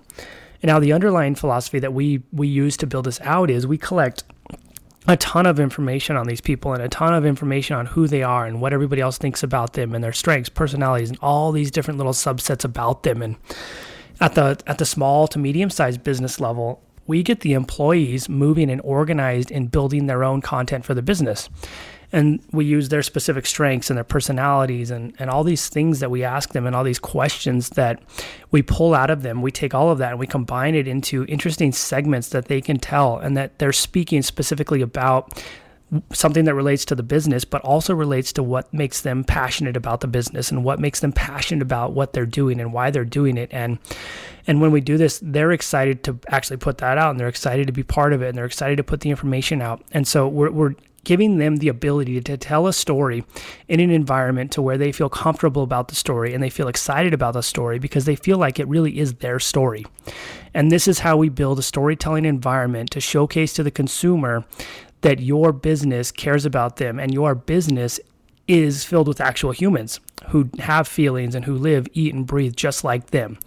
And 0.63 0.69
now 0.69 0.79
the 0.79 0.93
underlying 0.93 1.35
philosophy 1.35 1.79
that 1.79 1.93
we 1.93 2.23
we 2.31 2.47
use 2.47 2.77
to 2.77 2.87
build 2.87 3.05
this 3.05 3.21
out 3.21 3.51
is 3.51 3.67
we 3.67 3.77
collect 3.77 4.23
a 5.07 5.17
ton 5.17 5.45
of 5.45 5.59
information 5.59 6.15
on 6.15 6.27
these 6.27 6.41
people 6.41 6.73
and 6.73 6.81
a 6.81 6.87
ton 6.87 7.13
of 7.13 7.25
information 7.25 7.75
on 7.75 7.85
who 7.87 8.07
they 8.07 8.23
are 8.23 8.45
and 8.45 8.61
what 8.61 8.73
everybody 8.73 9.01
else 9.01 9.17
thinks 9.17 9.43
about 9.43 9.73
them 9.73 9.93
and 9.93 10.03
their 10.03 10.13
strengths, 10.13 10.49
personalities, 10.49 11.09
and 11.09 11.19
all 11.21 11.51
these 11.51 11.71
different 11.71 11.97
little 11.97 12.13
subsets 12.13 12.63
about 12.63 13.03
them. 13.03 13.21
And 13.21 13.35
at 14.21 14.35
the 14.35 14.59
at 14.65 14.77
the 14.77 14.85
small 14.85 15.27
to 15.27 15.39
medium 15.39 15.69
sized 15.69 16.03
business 16.03 16.39
level, 16.39 16.81
we 17.05 17.21
get 17.21 17.41
the 17.41 17.53
employees 17.53 18.29
moving 18.29 18.69
and 18.69 18.79
organized 18.81 19.51
in 19.51 19.67
building 19.67 20.05
their 20.05 20.23
own 20.23 20.41
content 20.41 20.85
for 20.85 20.93
the 20.93 21.01
business 21.01 21.49
and 22.13 22.39
we 22.51 22.63
use 22.63 22.89
their 22.89 23.03
specific 23.03 23.45
strengths 23.45 23.89
and 23.89 23.97
their 23.97 24.03
personalities 24.05 24.91
and, 24.91 25.13
and 25.19 25.29
all 25.29 25.43
these 25.43 25.67
things 25.67 25.99
that 25.99 26.09
we 26.09 26.23
ask 26.23 26.53
them 26.53 26.65
and 26.65 26.75
all 26.75 26.83
these 26.83 26.99
questions 26.99 27.71
that 27.71 28.01
we 28.51 28.61
pull 28.61 28.93
out 28.93 29.09
of 29.09 29.23
them 29.23 29.41
we 29.41 29.51
take 29.51 29.73
all 29.73 29.89
of 29.89 29.97
that 29.97 30.11
and 30.11 30.19
we 30.19 30.27
combine 30.27 30.75
it 30.75 30.87
into 30.87 31.25
interesting 31.25 31.71
segments 31.71 32.29
that 32.29 32.45
they 32.45 32.61
can 32.61 32.77
tell 32.77 33.17
and 33.17 33.35
that 33.35 33.59
they're 33.59 33.73
speaking 33.73 34.21
specifically 34.21 34.81
about 34.81 35.43
something 36.11 36.45
that 36.45 36.55
relates 36.55 36.85
to 36.85 36.95
the 36.95 37.03
business, 37.03 37.45
but 37.45 37.61
also 37.61 37.93
relates 37.93 38.33
to 38.33 38.43
what 38.43 38.73
makes 38.73 39.01
them 39.01 39.23
passionate 39.23 39.77
about 39.77 40.01
the 40.01 40.07
business 40.07 40.51
and 40.51 40.63
what 40.63 40.79
makes 40.79 40.99
them 41.01 41.11
passionate 41.11 41.61
about 41.61 41.93
what 41.93 42.13
they're 42.13 42.25
doing 42.25 42.59
and 42.59 42.73
why 42.73 42.89
they're 42.89 43.05
doing 43.05 43.37
it. 43.37 43.49
And 43.51 43.79
and 44.47 44.59
when 44.59 44.71
we 44.71 44.81
do 44.81 44.97
this, 44.97 45.19
they're 45.23 45.51
excited 45.51 46.03
to 46.05 46.19
actually 46.27 46.57
put 46.57 46.79
that 46.79 46.97
out 46.97 47.11
and 47.11 47.19
they're 47.19 47.27
excited 47.27 47.67
to 47.67 47.73
be 47.73 47.83
part 47.83 48.11
of 48.11 48.21
it 48.21 48.29
and 48.29 48.37
they're 48.37 48.45
excited 48.45 48.77
to 48.77 48.83
put 48.83 49.01
the 49.01 49.09
information 49.09 49.61
out. 49.61 49.81
And 49.91 50.07
so 50.07 50.27
we're, 50.27 50.51
we're 50.51 50.75
giving 51.03 51.37
them 51.37 51.57
the 51.57 51.67
ability 51.67 52.19
to 52.21 52.37
tell 52.37 52.67
a 52.67 52.73
story 52.73 53.23
in 53.67 53.79
an 53.79 53.89
environment 53.89 54.51
to 54.51 54.61
where 54.61 54.77
they 54.77 54.91
feel 54.91 55.09
comfortable 55.09 55.63
about 55.63 55.87
the 55.87 55.95
story 55.95 56.33
and 56.33 56.41
they 56.41 56.49
feel 56.49 56.67
excited 56.67 57.13
about 57.13 57.33
the 57.33 57.43
story 57.43 57.79
because 57.79 58.05
they 58.05 58.15
feel 58.15 58.37
like 58.37 58.59
it 58.59 58.67
really 58.67 58.99
is 58.99 59.15
their 59.15 59.39
story. 59.39 59.85
And 60.53 60.71
this 60.71 60.87
is 60.87 60.99
how 60.99 61.17
we 61.17 61.29
build 61.29 61.59
a 61.59 61.63
storytelling 61.63 62.25
environment 62.25 62.91
to 62.91 63.01
showcase 63.01 63.53
to 63.53 63.63
the 63.63 63.71
consumer 63.71 64.45
that 65.01 65.19
your 65.19 65.51
business 65.51 66.11
cares 66.11 66.45
about 66.45 66.77
them 66.77 66.99
and 66.99 67.13
your 67.13 67.35
business 67.35 67.99
is 68.47 68.83
filled 68.83 69.07
with 69.07 69.21
actual 69.21 69.51
humans 69.51 69.99
who 70.29 70.49
have 70.59 70.87
feelings 70.87 71.35
and 71.35 71.45
who 71.45 71.55
live, 71.55 71.87
eat, 71.93 72.13
and 72.13 72.25
breathe 72.25 72.55
just 72.55 72.83
like 72.83 73.11
them. 73.11 73.37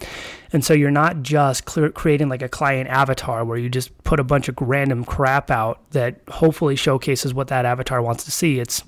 And 0.53 0.65
so 0.65 0.73
you're 0.73 0.91
not 0.91 1.23
just 1.23 1.65
clear, 1.65 1.91
creating 1.91 2.29
like 2.29 2.43
a 2.43 2.49
client 2.49 2.89
avatar 2.89 3.45
where 3.45 3.59
you 3.59 3.69
just 3.69 3.97
put 4.05 4.21
a 4.21 4.25
bunch 4.25 4.49
of 4.49 4.57
random 4.61 5.05
crap 5.05 5.51
out 5.51 5.91
that 5.91 6.21
hopefully 6.29 6.77
showcases 6.77 7.35
what 7.35 7.49
that 7.49 7.65
avatar 7.67 8.01
wants 8.01 8.25
to 8.25 8.31
see. 8.31 8.59
It's 8.59 8.83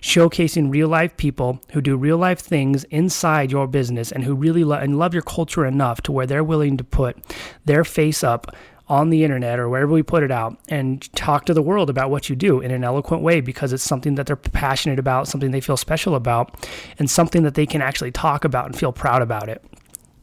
showcasing 0.00 0.72
real 0.72 0.88
life 0.88 1.16
people 1.16 1.60
who 1.72 1.80
do 1.80 1.96
real 1.96 2.18
life 2.18 2.40
things 2.40 2.84
inside 2.84 3.52
your 3.52 3.66
business 3.66 4.10
and 4.10 4.24
who 4.24 4.34
really 4.34 4.64
lo- 4.64 4.78
and 4.78 4.98
love 4.98 5.12
your 5.12 5.22
culture 5.22 5.66
enough 5.66 6.00
to 6.02 6.12
where 6.12 6.26
they're 6.26 6.42
willing 6.42 6.76
to 6.76 6.84
put 6.84 7.16
their 7.64 7.84
face 7.84 8.24
up 8.24 8.54
on 8.88 9.10
the 9.10 9.24
internet 9.24 9.58
or 9.58 9.68
wherever 9.68 9.92
we 9.92 10.02
put 10.02 10.22
it 10.22 10.30
out 10.30 10.58
and 10.68 11.12
talk 11.14 11.46
to 11.46 11.54
the 11.54 11.62
world 11.62 11.88
about 11.88 12.10
what 12.10 12.28
you 12.28 12.36
do 12.36 12.60
in 12.60 12.70
an 12.70 12.84
eloquent 12.84 13.22
way 13.22 13.40
because 13.40 13.72
it's 13.72 13.82
something 13.82 14.16
that 14.16 14.26
they're 14.26 14.36
passionate 14.36 14.98
about, 14.98 15.28
something 15.28 15.50
they 15.50 15.60
feel 15.60 15.76
special 15.76 16.14
about, 16.14 16.68
and 16.98 17.10
something 17.10 17.42
that 17.42 17.54
they 17.54 17.66
can 17.66 17.80
actually 17.80 18.10
talk 18.10 18.44
about 18.44 18.66
and 18.66 18.76
feel 18.76 18.92
proud 18.92 19.22
about 19.22 19.48
it 19.48 19.64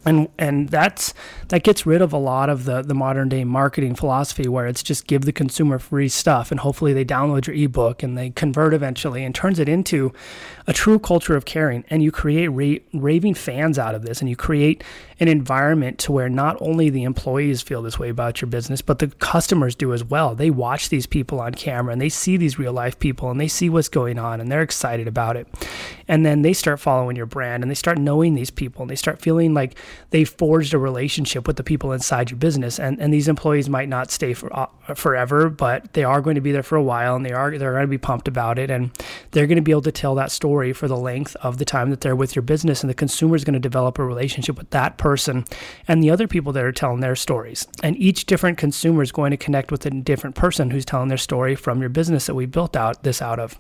and 0.06 0.30
and 0.38 0.70
that's 0.70 1.14
that 1.50 1.64
gets 1.64 1.86
rid 1.86 2.02
of 2.02 2.14
a 2.14 2.18
lot 2.18 2.50
of 2.50 2.66
the 2.66 2.82
the 2.82 2.94
modern 2.94 3.28
day 3.28 3.44
marketing 3.44 3.96
philosophy 3.96 4.48
where 4.48 4.66
it's 4.66 4.82
just 4.82 5.08
give 5.08 5.26
the 5.26 5.34
consumer 5.34 5.78
free 5.78 6.08
stuff 6.08 6.52
and 6.52 6.62
hopefully 6.62 6.94
they 6.94 7.04
download 7.04 7.48
your 7.48 7.56
ebook 7.56 8.02
and 8.02 8.18
they 8.18 8.30
convert 8.30 8.74
eventually 8.74 9.24
and 9.24 9.36
turns 9.36 9.60
it 9.60 9.68
into 9.68 10.14
a 10.70 10.74
true 10.74 11.00
culture 11.00 11.36
of 11.36 11.46
caring. 11.46 11.84
And 11.90 12.04
you 12.04 12.12
create 12.12 12.48
ra- 12.50 12.84
raving 12.94 13.34
fans 13.34 13.80
out 13.80 13.96
of 13.96 14.04
this 14.04 14.22
and 14.22 14.30
you 14.30 14.36
create 14.36 14.84
an 15.20 15.28
environment 15.28 15.98
to 16.00 16.12
where 16.12 16.30
not 16.30 16.58
only 16.62 16.92
the 16.92 17.04
employees 17.04 17.64
feel 17.64 17.82
this 17.82 17.98
way 17.98 18.10
about 18.10 18.40
your 18.40 18.50
business 18.50 18.82
but 18.82 19.00
the 19.00 19.08
customers 19.08 19.76
do 19.76 19.94
as 19.94 20.04
well. 20.04 20.36
They 20.36 20.52
watch 20.52 20.90
these 20.90 21.08
people 21.08 21.42
on 21.42 21.56
camera 21.56 21.92
and 21.92 22.00
they 22.00 22.10
see 22.10 22.38
these 22.38 22.60
real 22.60 22.72
life 22.72 23.00
people 23.00 23.32
and 23.32 23.42
they 23.42 23.48
see 23.48 23.68
what's 23.68 23.90
going 23.90 24.20
on 24.20 24.40
and 24.40 24.52
they're 24.52 24.62
excited 24.62 25.08
about 25.08 25.36
it 25.36 25.48
and 26.10 26.26
then 26.26 26.42
they 26.42 26.54
start 26.54 26.80
following 26.80 27.16
your 27.16 27.28
brand 27.28 27.64
and 27.64 27.70
they 27.70 27.76
start 27.76 28.00
knowing 28.00 28.34
these 28.34 28.50
people 28.50 28.82
and 28.82 28.90
they 28.90 28.96
start 28.96 29.22
feeling 29.22 29.54
like 29.54 29.78
they 30.10 30.26
forged 30.26 30.74
a 30.74 30.80
relationship 30.80 31.46
with 31.46 31.56
the 31.56 31.64
people 31.64 31.92
inside 31.92 32.32
your 32.32 32.40
business. 32.40 32.80
And, 32.80 33.00
and 33.00 33.14
these 33.14 33.28
employees 33.28 33.70
might 33.70 33.88
not 33.88 34.10
stay 34.10 34.34
for 34.34 34.52
uh, 34.58 34.66
forever, 34.96 35.50
but 35.50 35.94
they 35.94 36.04
are 36.04 36.20
going 36.20 36.34
to 36.34 36.42
be 36.42 36.52
there 36.52 36.64
for 36.64 36.76
a 36.76 36.84
while 36.84 37.16
and 37.16 37.24
they 37.24 37.32
are 37.32 37.56
they're 37.56 37.74
going 37.74 37.84
to 37.84 37.88
be 37.88 38.00
pumped 38.00 38.28
about 38.28 38.58
it 38.58 38.72
and 38.72 38.90
they're 39.32 39.46
going 39.46 39.58
to 39.58 39.62
be 39.62 39.72
able 39.72 39.84
to 39.84 39.92
tell 39.92 40.16
that 40.16 40.32
story 40.32 40.74
for 40.74 40.88
the 40.88 40.98
length 40.98 41.36
of 41.38 41.60
the 41.60 41.66
time 41.66 41.92
that 41.92 42.02
they're 42.02 42.16
with 42.16 42.36
your 42.36 42.44
business. 42.44 42.82
And 42.82 42.90
the 42.90 42.96
consumer 42.96 43.36
is 43.36 43.44
going 43.44 43.54
to 43.54 43.60
develop 43.60 44.00
a 44.00 44.04
relationship 44.04 44.58
with 44.58 44.72
that 44.72 44.98
person 44.98 45.46
and 45.88 46.02
the 46.02 46.10
other 46.10 46.28
people 46.28 46.52
that 46.54 46.64
are 46.64 46.72
telling 46.72 47.02
their 47.02 47.16
stories. 47.16 47.68
And 47.84 47.96
each 47.98 48.26
different 48.26 48.58
consumer 48.58 49.04
is 49.04 49.12
going 49.12 49.30
to 49.30 49.38
connect 49.38 49.72
with 49.72 49.86
a 49.86 49.92
different 49.92 50.36
person 50.36 50.72
who's 50.72 50.86
telling 50.86 51.10
their 51.10 51.18
story 51.20 51.54
from 51.54 51.82
your 51.82 51.90
business 51.90 52.26
that 52.26 52.34
we 52.34 52.48
built 52.48 52.76
out 52.76 53.04
this 53.04 53.22
out 53.22 53.38
of. 53.38 53.60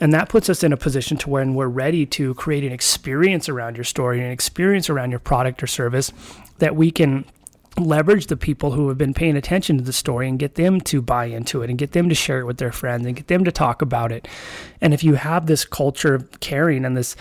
And 0.00 0.12
that 0.12 0.28
puts 0.28 0.48
us 0.48 0.64
in 0.64 0.72
a 0.72 0.76
position 0.76 1.16
to 1.18 1.30
when 1.30 1.54
we're 1.54 1.68
ready 1.68 2.04
to 2.06 2.34
create 2.34 2.64
an 2.64 2.72
experience 2.72 3.48
around 3.48 3.76
your 3.76 3.84
story, 3.84 4.20
an 4.20 4.30
experience 4.30 4.90
around 4.90 5.10
your 5.10 5.20
product 5.20 5.62
or 5.62 5.66
service 5.66 6.12
that 6.58 6.76
we 6.76 6.90
can 6.90 7.24
leverage 7.78 8.28
the 8.28 8.36
people 8.36 8.72
who 8.72 8.88
have 8.88 8.98
been 8.98 9.14
paying 9.14 9.36
attention 9.36 9.76
to 9.78 9.84
the 9.84 9.92
story 9.92 10.28
and 10.28 10.38
get 10.38 10.54
them 10.54 10.80
to 10.80 11.02
buy 11.02 11.26
into 11.26 11.62
it 11.62 11.70
and 11.70 11.78
get 11.78 11.92
them 11.92 12.08
to 12.08 12.14
share 12.14 12.40
it 12.40 12.44
with 12.44 12.58
their 12.58 12.72
friends 12.72 13.04
and 13.04 13.16
get 13.16 13.26
them 13.26 13.44
to 13.44 13.50
talk 13.50 13.82
about 13.82 14.12
it. 14.12 14.28
And 14.80 14.94
if 14.94 15.02
you 15.02 15.14
have 15.14 15.46
this 15.46 15.64
culture 15.64 16.14
of 16.14 16.40
caring 16.40 16.84
and 16.84 16.96
this 16.96 17.16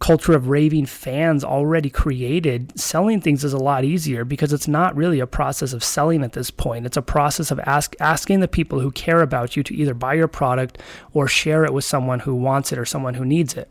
culture 0.00 0.32
of 0.32 0.48
raving 0.48 0.86
fans 0.86 1.44
already 1.44 1.90
created, 1.90 2.78
selling 2.78 3.20
things 3.20 3.44
is 3.44 3.52
a 3.52 3.58
lot 3.58 3.84
easier 3.84 4.24
because 4.24 4.52
it's 4.52 4.66
not 4.66 4.96
really 4.96 5.20
a 5.20 5.26
process 5.26 5.74
of 5.74 5.84
selling 5.84 6.24
at 6.24 6.32
this 6.32 6.50
point. 6.50 6.86
It's 6.86 6.96
a 6.96 7.02
process 7.02 7.50
of 7.50 7.60
ask, 7.60 7.94
asking 8.00 8.40
the 8.40 8.48
people 8.48 8.80
who 8.80 8.90
care 8.90 9.20
about 9.20 9.56
you 9.56 9.62
to 9.62 9.74
either 9.74 9.92
buy 9.92 10.14
your 10.14 10.26
product 10.26 10.78
or 11.12 11.28
share 11.28 11.64
it 11.64 11.74
with 11.74 11.84
someone 11.84 12.20
who 12.20 12.34
wants 12.34 12.72
it 12.72 12.78
or 12.78 12.86
someone 12.86 13.14
who 13.14 13.26
needs 13.26 13.54
it. 13.54 13.70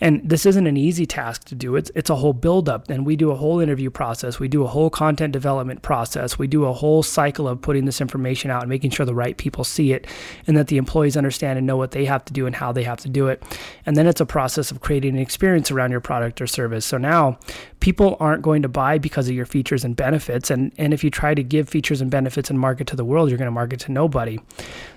And 0.00 0.28
this 0.28 0.46
isn't 0.46 0.66
an 0.66 0.76
easy 0.76 1.06
task 1.06 1.44
to 1.44 1.54
do. 1.54 1.76
It's 1.76 1.90
it's 1.94 2.10
a 2.10 2.16
whole 2.16 2.32
buildup, 2.32 2.88
and 2.88 3.04
we 3.04 3.16
do 3.16 3.30
a 3.30 3.34
whole 3.34 3.60
interview 3.60 3.90
process. 3.90 4.38
We 4.38 4.48
do 4.48 4.64
a 4.64 4.68
whole 4.68 4.90
content 4.90 5.32
development 5.32 5.82
process. 5.82 6.38
We 6.38 6.46
do 6.46 6.64
a 6.64 6.72
whole 6.72 7.02
cycle 7.02 7.48
of 7.48 7.60
putting 7.60 7.84
this 7.84 8.00
information 8.00 8.50
out 8.50 8.62
and 8.62 8.68
making 8.68 8.90
sure 8.90 9.06
the 9.06 9.14
right 9.14 9.36
people 9.36 9.64
see 9.64 9.92
it, 9.92 10.06
and 10.46 10.56
that 10.56 10.68
the 10.68 10.76
employees 10.76 11.16
understand 11.16 11.58
and 11.58 11.66
know 11.66 11.76
what 11.76 11.90
they 11.90 12.04
have 12.04 12.24
to 12.26 12.32
do 12.32 12.46
and 12.46 12.54
how 12.54 12.72
they 12.72 12.84
have 12.84 13.00
to 13.00 13.08
do 13.08 13.28
it. 13.28 13.42
And 13.86 13.96
then 13.96 14.06
it's 14.06 14.20
a 14.20 14.26
process 14.26 14.70
of 14.70 14.80
creating 14.80 15.14
an 15.14 15.20
experience 15.20 15.70
around 15.70 15.90
your 15.90 16.00
product 16.00 16.40
or 16.40 16.46
service. 16.46 16.86
So 16.86 16.98
now 16.98 17.38
people 17.80 18.16
aren't 18.20 18.42
going 18.42 18.62
to 18.62 18.68
buy 18.68 18.98
because 18.98 19.28
of 19.28 19.34
your 19.34 19.46
features 19.46 19.84
and 19.84 19.96
benefits. 19.96 20.50
And 20.50 20.72
and 20.78 20.94
if 20.94 21.02
you 21.02 21.10
try 21.10 21.34
to 21.34 21.42
give 21.42 21.68
features 21.68 22.00
and 22.00 22.10
benefits 22.10 22.50
and 22.50 22.58
market 22.58 22.86
to 22.88 22.96
the 22.96 23.04
world, 23.04 23.30
you're 23.30 23.38
going 23.38 23.46
to 23.46 23.52
market 23.52 23.80
to 23.80 23.92
nobody. 23.92 24.38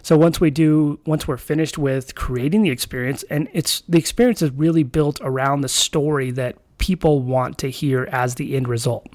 So 0.04 0.18
once 0.18 0.40
we 0.40 0.52
do, 0.52 1.00
once 1.06 1.28
we're 1.28 1.38
finished 1.38 1.78
with 1.78 2.16
creating 2.16 2.62
the 2.62 2.70
experience, 2.70 3.24
and 3.30 3.48
it's 3.54 3.82
the 3.88 3.98
experience 3.98 4.42
is 4.42 4.52
really 4.52 4.84
built 4.92 5.20
around 5.22 5.62
the 5.62 5.70
story 5.70 6.32
that 6.32 6.56
people 6.78 7.22
want 7.22 7.58
to 7.60 7.70
hear 7.70 8.08
as 8.12 8.36
the 8.36 8.56
end 8.56 8.68
result. 8.68 9.08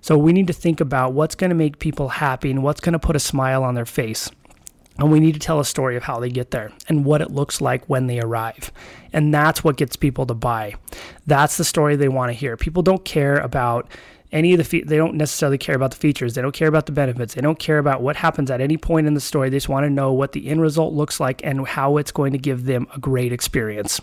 So 0.00 0.16
we 0.16 0.32
need 0.32 0.46
to 0.46 0.52
think 0.52 0.80
about 0.80 1.12
what's 1.12 1.34
going 1.34 1.50
to 1.50 1.56
make 1.56 1.78
people 1.78 2.08
happy 2.08 2.50
and 2.50 2.62
what's 2.62 2.80
going 2.80 2.92
to 2.92 2.98
put 2.98 3.16
a 3.16 3.20
smile 3.20 3.64
on 3.64 3.74
their 3.74 3.86
face. 3.86 4.30
And 4.98 5.10
we 5.10 5.20
need 5.20 5.32
to 5.32 5.40
tell 5.40 5.58
a 5.58 5.64
story 5.64 5.96
of 5.96 6.02
how 6.02 6.20
they 6.20 6.28
get 6.28 6.50
there 6.50 6.70
and 6.88 7.04
what 7.04 7.22
it 7.22 7.30
looks 7.30 7.60
like 7.60 7.88
when 7.88 8.06
they 8.06 8.20
arrive. 8.20 8.70
And 9.12 9.32
that's 9.32 9.64
what 9.64 9.76
gets 9.76 9.96
people 9.96 10.26
to 10.26 10.34
buy. 10.34 10.74
That's 11.26 11.56
the 11.56 11.64
story 11.64 11.96
they 11.96 12.08
want 12.08 12.28
to 12.28 12.34
hear. 12.34 12.56
People 12.56 12.82
don't 12.82 13.04
care 13.04 13.36
about 13.38 13.88
any 14.32 14.52
of 14.52 14.58
the 14.58 14.64
fe- 14.64 14.82
they 14.82 14.96
don't 14.96 15.14
necessarily 15.14 15.58
care 15.58 15.76
about 15.76 15.90
the 15.90 15.96
features. 15.96 16.34
They 16.34 16.42
don't 16.42 16.52
care 16.52 16.68
about 16.68 16.86
the 16.86 16.92
benefits. 16.92 17.34
They 17.34 17.40
don't 17.40 17.58
care 17.58 17.78
about 17.78 18.02
what 18.02 18.16
happens 18.16 18.50
at 18.50 18.60
any 18.60 18.76
point 18.76 19.06
in 19.06 19.14
the 19.14 19.20
story. 19.20 19.50
They 19.50 19.56
just 19.56 19.68
want 19.68 19.84
to 19.84 19.90
know 19.90 20.12
what 20.12 20.32
the 20.32 20.48
end 20.48 20.60
result 20.60 20.94
looks 20.94 21.20
like 21.20 21.40
and 21.44 21.66
how 21.66 21.98
it's 21.98 22.12
going 22.12 22.32
to 22.32 22.38
give 22.38 22.64
them 22.64 22.86
a 22.94 22.98
great 22.98 23.32
experience. 23.32 24.00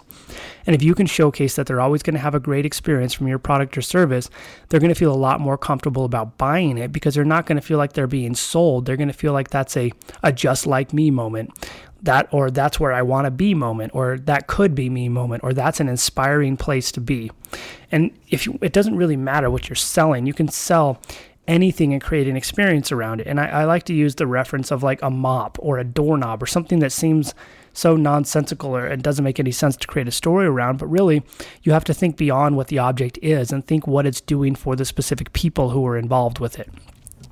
And 0.67 0.75
if 0.75 0.83
you 0.83 0.93
can 0.93 1.07
showcase 1.07 1.55
that 1.55 1.65
they're 1.65 1.81
always 1.81 2.03
going 2.03 2.13
to 2.13 2.19
have 2.19 2.35
a 2.35 2.39
great 2.39 2.65
experience 2.65 3.13
from 3.13 3.27
your 3.27 3.39
product 3.39 3.77
or 3.77 3.81
service 3.81 4.29
they're 4.69 4.79
going 4.79 4.93
to 4.93 4.99
feel 4.99 5.13
a 5.13 5.15
lot 5.15 5.39
more 5.39 5.57
comfortable 5.57 6.05
about 6.05 6.37
buying 6.37 6.77
it 6.77 6.91
because 6.91 7.15
they're 7.15 7.25
not 7.25 7.45
going 7.45 7.55
to 7.55 7.61
feel 7.61 7.77
like 7.77 7.93
they're 7.93 8.07
being 8.07 8.35
sold. 8.35 8.85
They're 8.85 8.97
going 8.97 9.07
to 9.09 9.13
feel 9.13 9.33
like 9.33 9.49
that's 9.49 9.75
a, 9.75 9.91
a 10.23 10.31
just 10.31 10.67
like 10.67 10.93
me 10.93 11.11
moment 11.11 11.51
that 12.03 12.27
or 12.31 12.49
that's 12.49 12.79
where 12.79 12.93
I 12.93 13.01
want 13.01 13.25
to 13.25 13.31
be 13.31 13.53
moment 13.53 13.93
or 13.93 14.17
that 14.19 14.47
could 14.47 14.75
be 14.75 14.89
me 14.89 15.09
moment 15.09 15.43
or 15.43 15.53
that's 15.53 15.79
an 15.79 15.89
inspiring 15.89 16.57
place 16.57 16.91
to 16.93 17.01
be. 17.01 17.31
And 17.91 18.11
if 18.29 18.45
you, 18.45 18.57
it 18.61 18.73
doesn't 18.73 18.95
really 18.95 19.17
matter 19.17 19.49
what 19.49 19.69
you're 19.69 19.75
selling, 19.75 20.25
you 20.25 20.33
can 20.33 20.47
sell 20.47 21.01
anything 21.47 21.93
and 21.93 22.01
create 22.01 22.27
an 22.27 22.37
experience 22.37 22.91
around 22.91 23.21
it. 23.21 23.27
And 23.27 23.39
I, 23.39 23.47
I 23.47 23.63
like 23.65 23.83
to 23.85 23.93
use 23.93 24.15
the 24.15 24.27
reference 24.27 24.71
of 24.71 24.83
like 24.83 25.01
a 25.01 25.09
mop 25.09 25.57
or 25.59 25.79
a 25.79 25.83
doorknob 25.83 26.43
or 26.43 26.45
something 26.45 26.79
that 26.79 26.91
seems 26.91 27.33
so 27.73 27.95
nonsensical 27.95 28.75
or 28.75 28.87
it 28.87 29.01
doesn't 29.01 29.23
make 29.23 29.39
any 29.39 29.51
sense 29.51 29.75
to 29.77 29.87
create 29.87 30.07
a 30.07 30.11
story 30.11 30.45
around, 30.45 30.77
but 30.77 30.87
really 30.87 31.23
you 31.63 31.71
have 31.71 31.83
to 31.85 31.93
think 31.93 32.17
beyond 32.17 32.55
what 32.55 32.67
the 32.67 32.77
object 32.77 33.17
is 33.21 33.51
and 33.51 33.65
think 33.65 33.87
what 33.87 34.05
it's 34.05 34.21
doing 34.21 34.53
for 34.53 34.75
the 34.75 34.85
specific 34.85 35.33
people 35.33 35.71
who 35.71 35.85
are 35.87 35.97
involved 35.97 36.39
with 36.39 36.59
it 36.59 36.69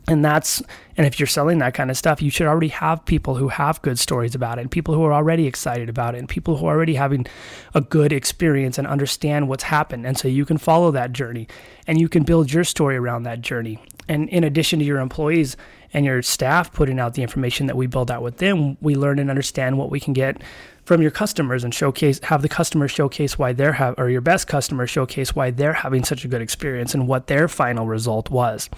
and 0.08 0.24
that's 0.24 0.64
and 0.96 1.06
if 1.06 1.20
you're 1.20 1.28
selling 1.28 1.58
that 1.60 1.74
kind 1.74 1.92
of 1.92 1.98
stuff 1.98 2.22
you 2.22 2.30
should 2.30 2.48
already 2.48 2.70
have 2.70 3.04
people 3.06 3.36
who 3.36 3.50
have 3.50 3.82
good 3.82 4.00
stories 4.00 4.34
about 4.36 4.58
it 4.58 4.62
and 4.62 4.72
people 4.72 4.94
who 4.94 5.04
are 5.04 5.14
already 5.14 5.46
excited 5.46 5.90
about 5.90 6.16
it 6.16 6.20
and 6.20 6.30
people 6.30 6.58
who 6.58 6.66
are 6.66 6.76
already 6.76 6.96
having 6.96 7.26
a 7.74 7.82
good 7.82 8.14
experience 8.14 8.78
and 8.78 8.88
understand 8.88 9.50
what's 9.50 9.64
happened. 9.64 10.06
And 10.06 10.18
so 10.18 10.28
you 10.28 10.46
can 10.46 10.58
follow 10.58 10.92
that 10.92 11.12
journey 11.12 11.48
and 11.86 12.00
you 12.00 12.10
can 12.10 12.24
build 12.24 12.52
your 12.52 12.64
story 12.64 12.96
around 12.96 13.24
that 13.24 13.42
journey. 13.42 13.80
And 14.08 14.30
in 14.30 14.44
addition 14.44 14.80
to 14.80 14.86
your 14.86 15.00
employees 15.00 15.58
and 15.94 16.06
your 16.06 16.22
staff 16.22 16.72
putting 16.72 17.00
out 17.00 17.14
the 17.14 17.22
information 17.22 17.68
that 17.68 17.76
we 17.76 17.88
build 17.88 18.12
out 18.12 18.22
with 18.22 18.38
them 18.38 18.78
we 18.82 18.96
learn 18.96 19.20
and 19.20 19.30
understand 19.30 19.78
what 19.78 19.90
we 19.90 20.00
can 20.00 20.14
get 20.14 20.42
from 20.88 21.02
your 21.02 21.12
customers 21.12 21.66
and 21.66 21.76
showcase 21.76 22.18
have 22.24 22.42
the 22.42 22.48
customer 22.48 22.88
showcase 22.88 23.38
why 23.38 23.52
they're 23.52 23.74
have 23.74 23.94
or 23.98 24.10
your 24.10 24.22
best 24.22 24.48
customer 24.48 24.88
showcase 24.88 25.36
why 25.36 25.52
they're 25.52 25.74
having 25.74 26.02
such 26.02 26.24
a 26.24 26.30
good 26.30 26.42
experience 26.42 26.94
and 26.94 27.10
what 27.10 27.28
their 27.28 27.50
final 27.50 27.86
result 27.86 28.30
was. 28.30 28.70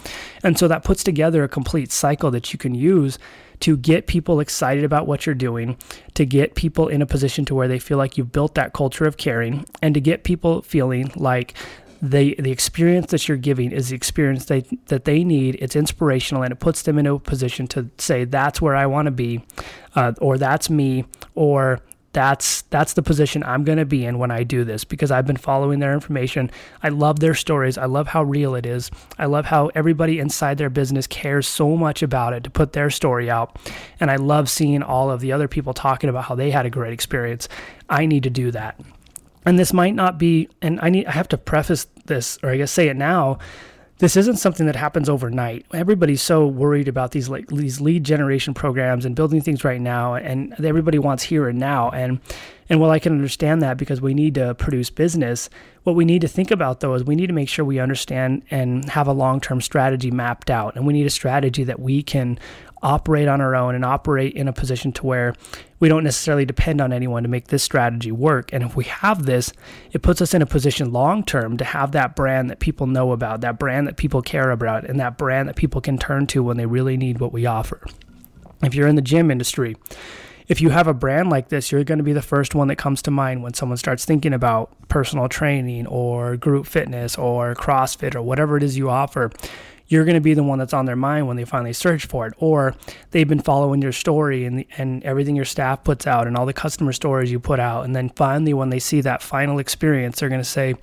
And 0.43 0.57
so 0.57 0.67
that 0.67 0.83
puts 0.83 1.03
together 1.03 1.43
a 1.43 1.47
complete 1.47 1.91
cycle 1.91 2.31
that 2.31 2.51
you 2.51 2.57
can 2.57 2.73
use 2.73 3.19
to 3.59 3.77
get 3.77 4.07
people 4.07 4.39
excited 4.39 4.83
about 4.83 5.05
what 5.05 5.27
you're 5.27 5.35
doing, 5.35 5.77
to 6.15 6.25
get 6.25 6.55
people 6.55 6.87
in 6.87 7.03
a 7.03 7.05
position 7.05 7.45
to 7.45 7.53
where 7.53 7.67
they 7.67 7.77
feel 7.77 7.99
like 7.99 8.17
you've 8.17 8.31
built 8.31 8.55
that 8.55 8.73
culture 8.73 9.05
of 9.05 9.17
caring, 9.17 9.63
and 9.83 9.93
to 9.93 10.01
get 10.01 10.23
people 10.23 10.63
feeling 10.63 11.11
like 11.15 11.53
the 12.01 12.35
the 12.39 12.49
experience 12.49 13.11
that 13.11 13.27
you're 13.27 13.37
giving 13.37 13.71
is 13.71 13.89
the 13.89 13.95
experience 13.95 14.45
they, 14.45 14.61
that 14.87 15.05
they 15.05 15.23
need. 15.23 15.57
It's 15.61 15.75
inspirational 15.75 16.41
and 16.41 16.51
it 16.51 16.59
puts 16.59 16.81
them 16.81 16.97
in 16.97 17.05
a 17.05 17.19
position 17.19 17.67
to 17.67 17.87
say 17.99 18.23
that's 18.23 18.59
where 18.59 18.75
I 18.75 18.87
want 18.87 19.05
to 19.05 19.11
be, 19.11 19.43
uh, 19.95 20.13
or 20.19 20.39
that's 20.39 20.71
me, 20.71 21.05
or 21.35 21.81
that's 22.11 22.63
that's 22.63 22.93
the 22.93 23.03
position 23.03 23.43
I'm 23.43 23.63
going 23.63 23.77
to 23.77 23.85
be 23.85 24.05
in 24.05 24.17
when 24.17 24.31
I 24.31 24.43
do 24.43 24.63
this 24.63 24.83
because 24.83 25.11
I've 25.11 25.27
been 25.27 25.37
following 25.37 25.79
their 25.79 25.93
information. 25.93 26.49
I 26.81 26.89
love 26.89 27.19
their 27.19 27.35
stories. 27.35 27.77
I 27.77 27.85
love 27.85 28.07
how 28.07 28.23
real 28.23 28.55
it 28.55 28.65
is. 28.65 28.89
I 29.19 29.25
love 29.25 29.45
how 29.45 29.67
everybody 29.75 30.19
inside 30.19 30.57
their 30.57 30.69
business 30.69 31.05
cares 31.05 31.47
so 31.47 31.77
much 31.77 32.01
about 32.01 32.33
it 32.33 32.43
to 32.45 32.49
put 32.49 32.73
their 32.73 32.89
story 32.89 33.29
out. 33.29 33.57
And 33.99 34.09
I 34.09 34.15
love 34.15 34.49
seeing 34.49 34.81
all 34.81 35.11
of 35.11 35.21
the 35.21 35.31
other 35.31 35.47
people 35.47 35.73
talking 35.73 36.09
about 36.09 36.25
how 36.25 36.35
they 36.35 36.49
had 36.49 36.65
a 36.65 36.71
great 36.71 36.93
experience. 36.93 37.47
I 37.89 38.05
need 38.05 38.23
to 38.23 38.29
do 38.29 38.51
that. 38.51 38.79
And 39.45 39.59
this 39.59 39.71
might 39.71 39.95
not 39.95 40.17
be 40.17 40.49
and 40.61 40.79
I 40.81 40.89
need 40.89 41.05
I 41.05 41.11
have 41.11 41.27
to 41.29 41.37
preface 41.37 41.87
this 42.05 42.39
or 42.41 42.49
I 42.49 42.57
guess 42.57 42.71
say 42.71 42.87
it 42.87 42.97
now 42.97 43.37
this 43.99 44.15
isn't 44.15 44.37
something 44.37 44.65
that 44.65 44.77
happens 44.77 45.09
overnight. 45.09 45.65
Everybody's 45.73 46.21
so 46.21 46.47
worried 46.47 46.87
about 46.87 47.11
these 47.11 47.27
like 47.29 47.47
these 47.47 47.81
lead 47.81 48.05
generation 48.05 48.53
programs 48.53 49.05
and 49.05 49.15
building 49.15 49.41
things 49.41 49.63
right 49.63 49.79
now, 49.79 50.15
and 50.15 50.53
everybody 50.63 50.97
wants 50.97 51.23
here 51.23 51.47
and 51.49 51.59
now. 51.59 51.89
And 51.91 52.19
and 52.69 52.79
while 52.79 52.91
I 52.91 52.99
can 52.99 53.13
understand 53.13 53.61
that 53.61 53.77
because 53.77 53.99
we 53.99 54.13
need 54.13 54.35
to 54.35 54.55
produce 54.55 54.89
business, 54.89 55.49
what 55.83 55.95
we 55.97 56.05
need 56.05 56.21
to 56.21 56.29
think 56.29 56.49
about 56.49 56.79
though 56.79 56.93
is 56.93 57.03
we 57.03 57.15
need 57.15 57.27
to 57.27 57.33
make 57.33 57.49
sure 57.49 57.65
we 57.65 57.79
understand 57.79 58.43
and 58.49 58.87
have 58.89 59.07
a 59.07 59.13
long 59.13 59.41
term 59.41 59.59
strategy 59.59 60.11
mapped 60.11 60.49
out, 60.49 60.75
and 60.75 60.87
we 60.87 60.93
need 60.93 61.05
a 61.05 61.11
strategy 61.11 61.65
that 61.65 61.79
we 61.79 62.01
can 62.01 62.39
operate 62.81 63.27
on 63.27 63.41
our 63.41 63.55
own 63.55 63.75
and 63.75 63.85
operate 63.85 64.33
in 64.33 64.47
a 64.47 64.53
position 64.53 64.91
to 64.93 65.05
where 65.05 65.35
we 65.79 65.89
don't 65.89 66.03
necessarily 66.03 66.45
depend 66.45 66.81
on 66.81 66.91
anyone 66.91 67.23
to 67.23 67.29
make 67.29 67.47
this 67.47 67.63
strategy 67.63 68.11
work. 68.11 68.51
And 68.53 68.63
if 68.63 68.75
we 68.75 68.85
have 68.85 69.25
this, 69.25 69.53
it 69.91 70.01
puts 70.01 70.21
us 70.21 70.33
in 70.33 70.41
a 70.41 70.45
position 70.45 70.91
long 70.91 71.23
term 71.23 71.57
to 71.57 71.65
have 71.65 71.91
that 71.93 72.15
brand 72.15 72.49
that 72.49 72.59
people 72.59 72.87
know 72.87 73.11
about, 73.11 73.41
that 73.41 73.59
brand 73.59 73.87
that 73.87 73.97
people 73.97 74.21
care 74.21 74.51
about, 74.51 74.85
and 74.85 74.99
that 74.99 75.17
brand 75.17 75.49
that 75.49 75.55
people 75.55 75.81
can 75.81 75.97
turn 75.97 76.27
to 76.27 76.43
when 76.43 76.57
they 76.57 76.65
really 76.65 76.97
need 76.97 77.19
what 77.19 77.33
we 77.33 77.45
offer. 77.45 77.85
If 78.61 78.75
you're 78.75 78.87
in 78.87 78.95
the 78.95 79.01
gym 79.01 79.31
industry, 79.31 79.77
if 80.49 80.61
you 80.61 80.69
have 80.71 80.87
a 80.87 80.93
brand 80.95 81.29
like 81.29 81.49
this, 81.49 81.71
you're 81.71 81.83
going 81.83 81.99
to 81.99 82.03
be 82.03 82.11
the 82.11 82.23
first 82.23 82.55
one 82.55 82.67
that 82.69 82.77
comes 82.77 83.03
to 83.03 83.11
mind 83.11 83.43
when 83.43 83.53
someone 83.53 83.77
starts 83.77 84.03
thinking 84.03 84.33
about 84.33 84.71
personal 84.89 85.29
training 85.29 85.85
or 85.85 86.35
group 86.37 86.65
fitness 86.65 87.17
or 87.17 87.53
CrossFit 87.53 88.15
or 88.15 88.23
whatever 88.23 88.57
it 88.57 88.63
is 88.63 88.75
you 88.75 88.89
offer 88.89 89.31
you're 89.89 90.05
going 90.05 90.15
to 90.15 90.21
be 90.21 90.35
the 90.35 90.43
one 90.43 90.59
that's 90.59 90.73
on 90.73 90.85
their 90.85 90.95
mind 90.95 91.27
when 91.27 91.35
they 91.35 91.45
finally 91.45 91.73
search 91.73 92.05
for 92.05 92.27
it. 92.27 92.33
Or 92.37 92.75
they've 93.11 93.27
been 93.27 93.41
following 93.41 93.81
your 93.81 93.91
story 93.91 94.45
and, 94.45 94.63
and 94.77 95.03
everything 95.03 95.35
your 95.35 95.45
staff 95.45 95.83
puts 95.83 96.07
out 96.07 96.27
and 96.27 96.37
all 96.37 96.45
the 96.45 96.53
customer 96.53 96.93
stories 96.93 97.31
you 97.31 97.39
put 97.39 97.59
out. 97.59 97.85
And 97.85 97.95
then 97.95 98.09
finally, 98.09 98.53
when 98.53 98.69
they 98.69 98.79
see 98.79 99.01
that 99.01 99.21
final 99.21 99.59
experience, 99.59 100.19
they're 100.19 100.29
going 100.29 100.41
to 100.41 100.45
say, 100.45 100.75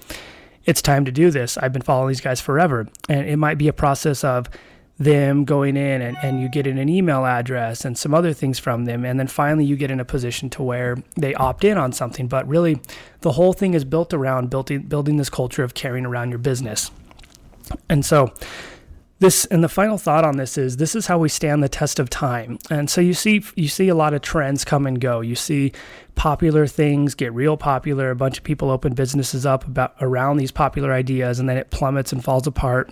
it's 0.64 0.82
time 0.82 1.04
to 1.04 1.12
do 1.12 1.30
this. 1.30 1.56
I've 1.56 1.72
been 1.72 1.82
following 1.82 2.08
these 2.08 2.20
guys 2.20 2.40
forever. 2.40 2.88
And 3.08 3.28
it 3.28 3.36
might 3.36 3.58
be 3.58 3.68
a 3.68 3.72
process 3.72 4.24
of 4.24 4.50
them 4.98 5.44
going 5.44 5.76
in 5.76 6.00
and, 6.00 6.16
and 6.22 6.40
you 6.40 6.48
get 6.48 6.66
in 6.66 6.78
an 6.78 6.88
email 6.88 7.26
address 7.26 7.84
and 7.84 7.96
some 7.96 8.14
other 8.14 8.32
things 8.32 8.58
from 8.58 8.86
them. 8.86 9.04
And 9.04 9.20
then 9.20 9.28
finally, 9.28 9.64
you 9.64 9.76
get 9.76 9.92
in 9.92 10.00
a 10.00 10.04
position 10.04 10.50
to 10.50 10.62
where 10.64 10.96
they 11.16 11.32
opt 11.34 11.62
in 11.62 11.78
on 11.78 11.92
something. 11.92 12.26
But 12.26 12.48
really, 12.48 12.80
the 13.20 13.32
whole 13.32 13.52
thing 13.52 13.74
is 13.74 13.84
built 13.84 14.12
around 14.12 14.50
building, 14.50 14.82
building 14.82 15.16
this 15.16 15.30
culture 15.30 15.62
of 15.62 15.74
carrying 15.74 16.06
around 16.06 16.30
your 16.30 16.38
business. 16.38 16.90
And 17.88 18.04
so, 18.04 18.32
this 19.18 19.46
and 19.46 19.64
the 19.64 19.68
final 19.68 19.96
thought 19.96 20.24
on 20.24 20.36
this 20.36 20.58
is 20.58 20.76
this 20.76 20.94
is 20.94 21.06
how 21.06 21.18
we 21.18 21.28
stand 21.28 21.62
the 21.62 21.68
test 21.68 21.98
of 21.98 22.10
time. 22.10 22.58
And 22.70 22.90
so 22.90 23.00
you 23.00 23.14
see 23.14 23.42
you 23.54 23.68
see 23.68 23.88
a 23.88 23.94
lot 23.94 24.12
of 24.12 24.20
trends 24.20 24.64
come 24.64 24.86
and 24.86 25.00
go. 25.00 25.20
You 25.20 25.34
see 25.34 25.72
popular 26.16 26.66
things 26.66 27.14
get 27.14 27.32
real 27.32 27.56
popular 27.56 28.10
a 28.10 28.16
bunch 28.16 28.38
of 28.38 28.44
people 28.44 28.70
open 28.70 28.94
businesses 28.94 29.46
up 29.46 29.66
about 29.66 29.94
around 30.00 30.36
these 30.36 30.50
popular 30.50 30.92
ideas 30.92 31.38
and 31.38 31.48
then 31.48 31.56
it 31.56 31.70
plummets 31.70 32.12
and 32.12 32.24
falls 32.24 32.46
apart 32.46 32.90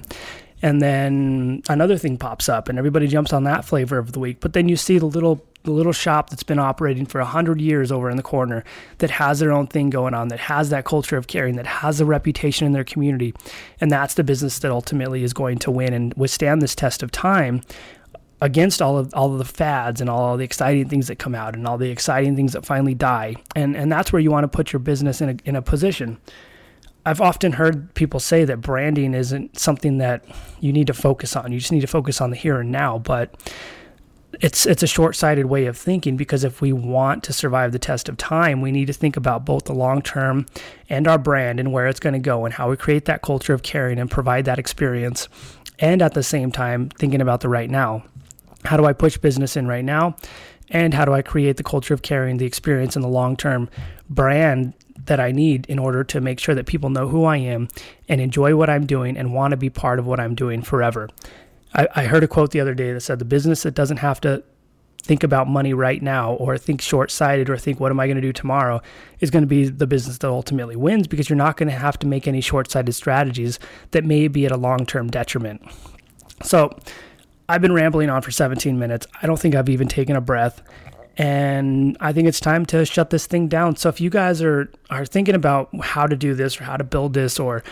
and 0.64 0.80
then 0.80 1.62
another 1.68 1.98
thing 1.98 2.16
pops 2.16 2.48
up 2.48 2.68
and 2.68 2.78
everybody 2.78 3.06
jumps 3.06 3.32
on 3.32 3.44
that 3.44 3.64
flavor 3.64 3.98
of 3.98 4.12
the 4.12 4.18
week 4.18 4.40
but 4.40 4.54
then 4.54 4.68
you 4.68 4.76
see 4.76 4.98
the 4.98 5.06
little 5.06 5.44
the 5.64 5.70
little 5.70 5.92
shop 5.92 6.30
that's 6.30 6.42
been 6.42 6.58
operating 6.58 7.06
for 7.06 7.20
100 7.20 7.60
years 7.60 7.90
over 7.90 8.10
in 8.10 8.16
the 8.16 8.22
corner 8.22 8.62
that 8.98 9.10
has 9.10 9.38
their 9.38 9.50
own 9.50 9.66
thing 9.66 9.90
going 9.90 10.14
on, 10.14 10.28
that 10.28 10.38
has 10.40 10.68
that 10.68 10.84
culture 10.84 11.16
of 11.16 11.26
caring, 11.26 11.56
that 11.56 11.66
has 11.66 12.00
a 12.00 12.04
reputation 12.04 12.66
in 12.66 12.72
their 12.72 12.84
community. 12.84 13.34
And 13.80 13.90
that's 13.90 14.14
the 14.14 14.22
business 14.22 14.58
that 14.58 14.70
ultimately 14.70 15.24
is 15.24 15.32
going 15.32 15.58
to 15.60 15.70
win 15.70 15.94
and 15.94 16.12
withstand 16.14 16.60
this 16.60 16.74
test 16.74 17.02
of 17.02 17.10
time 17.10 17.62
against 18.42 18.82
all 18.82 18.98
of 18.98 19.12
all 19.14 19.32
of 19.32 19.38
the 19.38 19.44
fads 19.44 20.02
and 20.02 20.10
all 20.10 20.36
the 20.36 20.44
exciting 20.44 20.88
things 20.88 21.06
that 21.06 21.18
come 21.18 21.34
out 21.34 21.54
and 21.54 21.66
all 21.66 21.78
the 21.78 21.90
exciting 21.90 22.36
things 22.36 22.52
that 22.52 22.66
finally 22.66 22.94
die. 22.94 23.34
And 23.56 23.74
and 23.74 23.90
that's 23.90 24.12
where 24.12 24.20
you 24.20 24.30
want 24.30 24.44
to 24.44 24.48
put 24.48 24.72
your 24.72 24.80
business 24.80 25.22
in 25.22 25.30
a 25.30 25.36
in 25.46 25.56
a 25.56 25.62
position. 25.62 26.18
I've 27.06 27.20
often 27.20 27.52
heard 27.52 27.92
people 27.94 28.18
say 28.18 28.44
that 28.44 28.60
branding 28.60 29.14
isn't 29.14 29.58
something 29.58 29.98
that 29.98 30.24
you 30.60 30.72
need 30.72 30.86
to 30.86 30.94
focus 30.94 31.36
on. 31.36 31.52
You 31.52 31.58
just 31.58 31.72
need 31.72 31.82
to 31.82 31.86
focus 31.86 32.20
on 32.20 32.30
the 32.30 32.36
here 32.36 32.60
and 32.60 32.72
now, 32.72 32.98
but 32.98 33.34
it's 34.40 34.66
it's 34.66 34.82
a 34.82 34.86
short-sighted 34.86 35.46
way 35.46 35.66
of 35.66 35.76
thinking 35.76 36.16
because 36.16 36.44
if 36.44 36.60
we 36.60 36.72
want 36.72 37.22
to 37.24 37.32
survive 37.32 37.72
the 37.72 37.78
test 37.78 38.08
of 38.08 38.16
time, 38.16 38.60
we 38.60 38.72
need 38.72 38.86
to 38.86 38.92
think 38.92 39.16
about 39.16 39.44
both 39.44 39.64
the 39.64 39.74
long 39.74 40.02
term 40.02 40.46
and 40.88 41.06
our 41.06 41.18
brand 41.18 41.60
and 41.60 41.72
where 41.72 41.86
it's 41.86 42.00
going 42.00 42.14
to 42.14 42.18
go 42.18 42.44
and 42.44 42.54
how 42.54 42.70
we 42.70 42.76
create 42.76 43.04
that 43.04 43.22
culture 43.22 43.54
of 43.54 43.62
caring 43.62 43.98
and 43.98 44.10
provide 44.10 44.44
that 44.46 44.58
experience 44.58 45.28
and 45.78 46.02
at 46.02 46.14
the 46.14 46.22
same 46.22 46.50
time 46.50 46.88
thinking 46.88 47.20
about 47.20 47.40
the 47.40 47.48
right 47.48 47.70
now. 47.70 48.02
How 48.64 48.76
do 48.76 48.86
I 48.86 48.92
push 48.92 49.18
business 49.18 49.56
in 49.56 49.66
right 49.66 49.84
now? 49.84 50.16
And 50.70 50.94
how 50.94 51.04
do 51.04 51.12
I 51.12 51.20
create 51.20 51.58
the 51.58 51.62
culture 51.62 51.92
of 51.92 52.02
caring, 52.02 52.38
the 52.38 52.46
experience 52.46 52.96
and 52.96 53.04
the 53.04 53.08
long-term 53.08 53.68
brand 54.08 54.72
that 55.06 55.20
I 55.20 55.32
need 55.32 55.66
in 55.66 55.78
order 55.78 56.04
to 56.04 56.20
make 56.20 56.40
sure 56.40 56.54
that 56.54 56.66
people 56.66 56.90
know 56.90 57.08
who 57.08 57.24
I 57.24 57.36
am 57.36 57.68
and 58.08 58.20
enjoy 58.20 58.56
what 58.56 58.70
I'm 58.70 58.86
doing 58.86 59.16
and 59.16 59.32
want 59.32 59.52
to 59.52 59.56
be 59.56 59.70
part 59.70 59.98
of 59.98 60.06
what 60.06 60.20
I'm 60.20 60.34
doing 60.34 60.62
forever. 60.62 61.08
I, 61.74 61.88
I 61.94 62.04
heard 62.04 62.24
a 62.24 62.28
quote 62.28 62.50
the 62.52 62.60
other 62.60 62.74
day 62.74 62.92
that 62.92 63.00
said 63.00 63.18
the 63.18 63.24
business 63.24 63.62
that 63.64 63.74
doesn't 63.74 63.98
have 63.98 64.20
to 64.22 64.42
think 65.04 65.22
about 65.22 65.46
money 65.46 65.74
right 65.74 66.02
now 66.02 66.32
or 66.34 66.56
think 66.56 66.80
short 66.80 67.10
sighted 67.10 67.50
or 67.50 67.58
think, 67.58 67.78
what 67.78 67.90
am 67.90 68.00
I 68.00 68.06
going 68.06 68.16
to 68.16 68.22
do 68.22 68.32
tomorrow 68.32 68.80
is 69.20 69.30
going 69.30 69.42
to 69.42 69.48
be 69.48 69.68
the 69.68 69.86
business 69.86 70.16
that 70.18 70.28
ultimately 70.28 70.76
wins 70.76 71.06
because 71.06 71.28
you're 71.28 71.36
not 71.36 71.58
going 71.58 71.68
to 71.68 71.74
have 71.74 71.98
to 71.98 72.06
make 72.06 72.26
any 72.26 72.40
short 72.40 72.70
sighted 72.70 72.94
strategies 72.94 73.58
that 73.90 74.04
may 74.04 74.28
be 74.28 74.46
at 74.46 74.52
a 74.52 74.56
long 74.56 74.86
term 74.86 75.10
detriment. 75.10 75.62
So 76.42 76.78
I've 77.48 77.60
been 77.60 77.74
rambling 77.74 78.08
on 78.08 78.22
for 78.22 78.30
17 78.30 78.78
minutes. 78.78 79.06
I 79.20 79.26
don't 79.26 79.38
think 79.38 79.54
I've 79.54 79.68
even 79.68 79.88
taken 79.88 80.16
a 80.16 80.20
breath. 80.22 80.62
And 81.16 81.96
I 82.00 82.12
think 82.12 82.26
it's 82.26 82.40
time 82.40 82.66
to 82.66 82.84
shut 82.84 83.10
this 83.10 83.26
thing 83.26 83.48
down. 83.48 83.76
So 83.76 83.88
if 83.88 84.00
you 84.00 84.10
guys 84.10 84.42
are, 84.42 84.70
are 84.90 85.06
thinking 85.06 85.34
about 85.34 85.68
how 85.80 86.06
to 86.06 86.16
do 86.16 86.34
this 86.34 86.60
or 86.60 86.64
how 86.64 86.76
to 86.76 86.84
build 86.84 87.14
this 87.14 87.38
or 87.38 87.62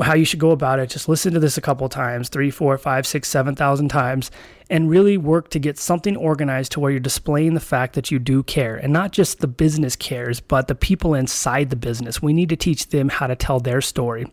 how 0.00 0.14
you 0.14 0.24
should 0.24 0.40
go 0.40 0.50
about 0.50 0.78
it. 0.78 0.88
Just 0.88 1.08
listen 1.08 1.34
to 1.34 1.40
this 1.40 1.58
a 1.58 1.60
couple 1.60 1.88
times, 1.88 2.28
three, 2.28 2.50
four, 2.50 2.78
five, 2.78 3.06
six, 3.06 3.28
seven 3.28 3.54
thousand 3.54 3.88
times, 3.88 4.30
and 4.70 4.88
really 4.88 5.18
work 5.18 5.50
to 5.50 5.58
get 5.58 5.78
something 5.78 6.16
organized 6.16 6.72
to 6.72 6.80
where 6.80 6.90
you're 6.90 7.00
displaying 7.00 7.52
the 7.54 7.60
fact 7.60 7.94
that 7.94 8.10
you 8.10 8.18
do 8.18 8.42
care. 8.42 8.76
And 8.76 8.92
not 8.92 9.12
just 9.12 9.40
the 9.40 9.46
business 9.46 9.94
cares, 9.94 10.40
but 10.40 10.66
the 10.66 10.74
people 10.74 11.14
inside 11.14 11.68
the 11.68 11.76
business. 11.76 12.22
We 12.22 12.32
need 12.32 12.48
to 12.48 12.56
teach 12.56 12.88
them 12.88 13.10
how 13.10 13.26
to 13.26 13.36
tell 13.36 13.60
their 13.60 13.82
story. 13.82 14.24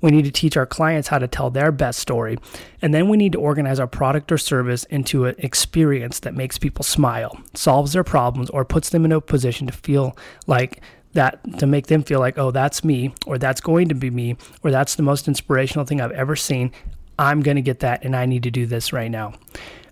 We 0.00 0.10
need 0.10 0.24
to 0.24 0.30
teach 0.32 0.56
our 0.56 0.66
clients 0.66 1.08
how 1.08 1.18
to 1.18 1.28
tell 1.28 1.50
their 1.50 1.72
best 1.72 1.98
story. 1.98 2.36
And 2.80 2.92
then 2.92 3.08
we 3.08 3.16
need 3.16 3.32
to 3.32 3.40
organize 3.40 3.80
our 3.80 3.86
product 3.86 4.30
or 4.30 4.38
service 4.38 4.84
into 4.84 5.26
an 5.26 5.34
experience 5.38 6.20
that 6.20 6.34
makes 6.34 6.58
people 6.58 6.84
smile, 6.84 7.40
solves 7.54 7.92
their 7.92 8.04
problems, 8.04 8.50
or 8.50 8.64
puts 8.64 8.90
them 8.90 9.04
in 9.04 9.12
a 9.12 9.20
position 9.20 9.66
to 9.66 9.72
feel 9.72 10.16
like 10.46 10.80
that 11.12 11.58
to 11.58 11.66
make 11.66 11.86
them 11.86 12.02
feel 12.02 12.20
like, 12.20 12.38
oh, 12.38 12.50
that's 12.50 12.82
me, 12.84 13.14
or 13.26 13.38
that's 13.38 13.60
going 13.60 13.88
to 13.88 13.94
be 13.94 14.10
me, 14.10 14.36
or 14.62 14.70
that's 14.70 14.94
the 14.94 15.02
most 15.02 15.28
inspirational 15.28 15.84
thing 15.84 16.00
I've 16.00 16.12
ever 16.12 16.36
seen. 16.36 16.72
I'm 17.18 17.40
going 17.40 17.56
to 17.56 17.62
get 17.62 17.80
that, 17.80 18.04
and 18.04 18.16
I 18.16 18.26
need 18.26 18.42
to 18.44 18.50
do 18.50 18.66
this 18.66 18.92
right 18.92 19.10
now. 19.10 19.34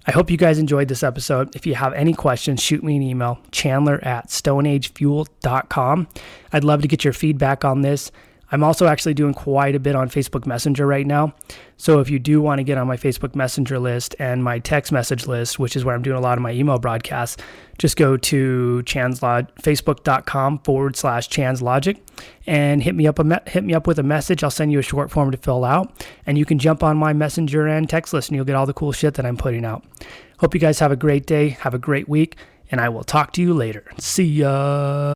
I 0.06 0.12
hope 0.12 0.30
you 0.30 0.38
guys 0.38 0.58
enjoyed 0.58 0.88
this 0.88 1.02
episode. 1.02 1.54
If 1.54 1.66
you 1.66 1.74
have 1.74 1.92
any 1.92 2.14
questions, 2.14 2.62
shoot 2.62 2.82
me 2.82 2.96
an 2.96 3.02
email, 3.02 3.38
chandler 3.52 4.02
at 4.02 4.28
stoneagefuel.com. 4.28 6.08
I'd 6.52 6.64
love 6.64 6.82
to 6.82 6.88
get 6.88 7.04
your 7.04 7.12
feedback 7.12 7.64
on 7.64 7.82
this. 7.82 8.10
I'm 8.52 8.64
also 8.64 8.86
actually 8.86 9.14
doing 9.14 9.34
quite 9.34 9.74
a 9.74 9.80
bit 9.80 9.94
on 9.94 10.08
Facebook 10.08 10.46
Messenger 10.46 10.86
right 10.86 11.06
now. 11.06 11.34
So 11.76 12.00
if 12.00 12.10
you 12.10 12.18
do 12.18 12.42
want 12.42 12.58
to 12.58 12.64
get 12.64 12.78
on 12.78 12.86
my 12.86 12.96
Facebook 12.96 13.34
Messenger 13.34 13.78
list 13.78 14.16
and 14.18 14.42
my 14.42 14.58
text 14.58 14.92
message 14.92 15.26
list, 15.26 15.58
which 15.58 15.76
is 15.76 15.84
where 15.84 15.94
I'm 15.94 16.02
doing 16.02 16.18
a 16.18 16.20
lot 16.20 16.36
of 16.36 16.42
my 16.42 16.50
email 16.50 16.78
broadcasts, 16.78 17.42
just 17.78 17.96
go 17.96 18.16
to 18.16 18.82
chanslog, 18.84 19.48
facebook.com 19.62 20.58
forward 20.58 20.96
slash 20.96 21.28
chanslogic 21.28 21.98
and 22.46 22.82
hit 22.82 22.94
me 22.94 23.06
up 23.06 23.18
a 23.18 23.24
me- 23.24 23.36
hit 23.46 23.64
me 23.64 23.72
up 23.72 23.86
with 23.86 23.98
a 23.98 24.02
message. 24.02 24.44
I'll 24.44 24.50
send 24.50 24.72
you 24.72 24.78
a 24.78 24.82
short 24.82 25.10
form 25.10 25.30
to 25.30 25.38
fill 25.38 25.64
out, 25.64 26.06
and 26.26 26.36
you 26.36 26.44
can 26.44 26.58
jump 26.58 26.82
on 26.82 26.96
my 26.96 27.12
messenger 27.12 27.66
and 27.66 27.88
text 27.88 28.12
list, 28.12 28.28
and 28.28 28.36
you'll 28.36 28.44
get 28.44 28.56
all 28.56 28.66
the 28.66 28.74
cool 28.74 28.92
shit 28.92 29.14
that 29.14 29.24
I'm 29.24 29.36
putting 29.36 29.64
out. 29.64 29.84
Hope 30.38 30.54
you 30.54 30.60
guys 30.60 30.78
have 30.80 30.92
a 30.92 30.96
great 30.96 31.26
day, 31.26 31.50
have 31.50 31.74
a 31.74 31.78
great 31.78 32.08
week, 32.08 32.36
and 32.70 32.80
I 32.80 32.88
will 32.88 33.04
talk 33.04 33.32
to 33.34 33.42
you 33.42 33.54
later. 33.54 33.84
See 33.98 34.24
ya. 34.24 35.14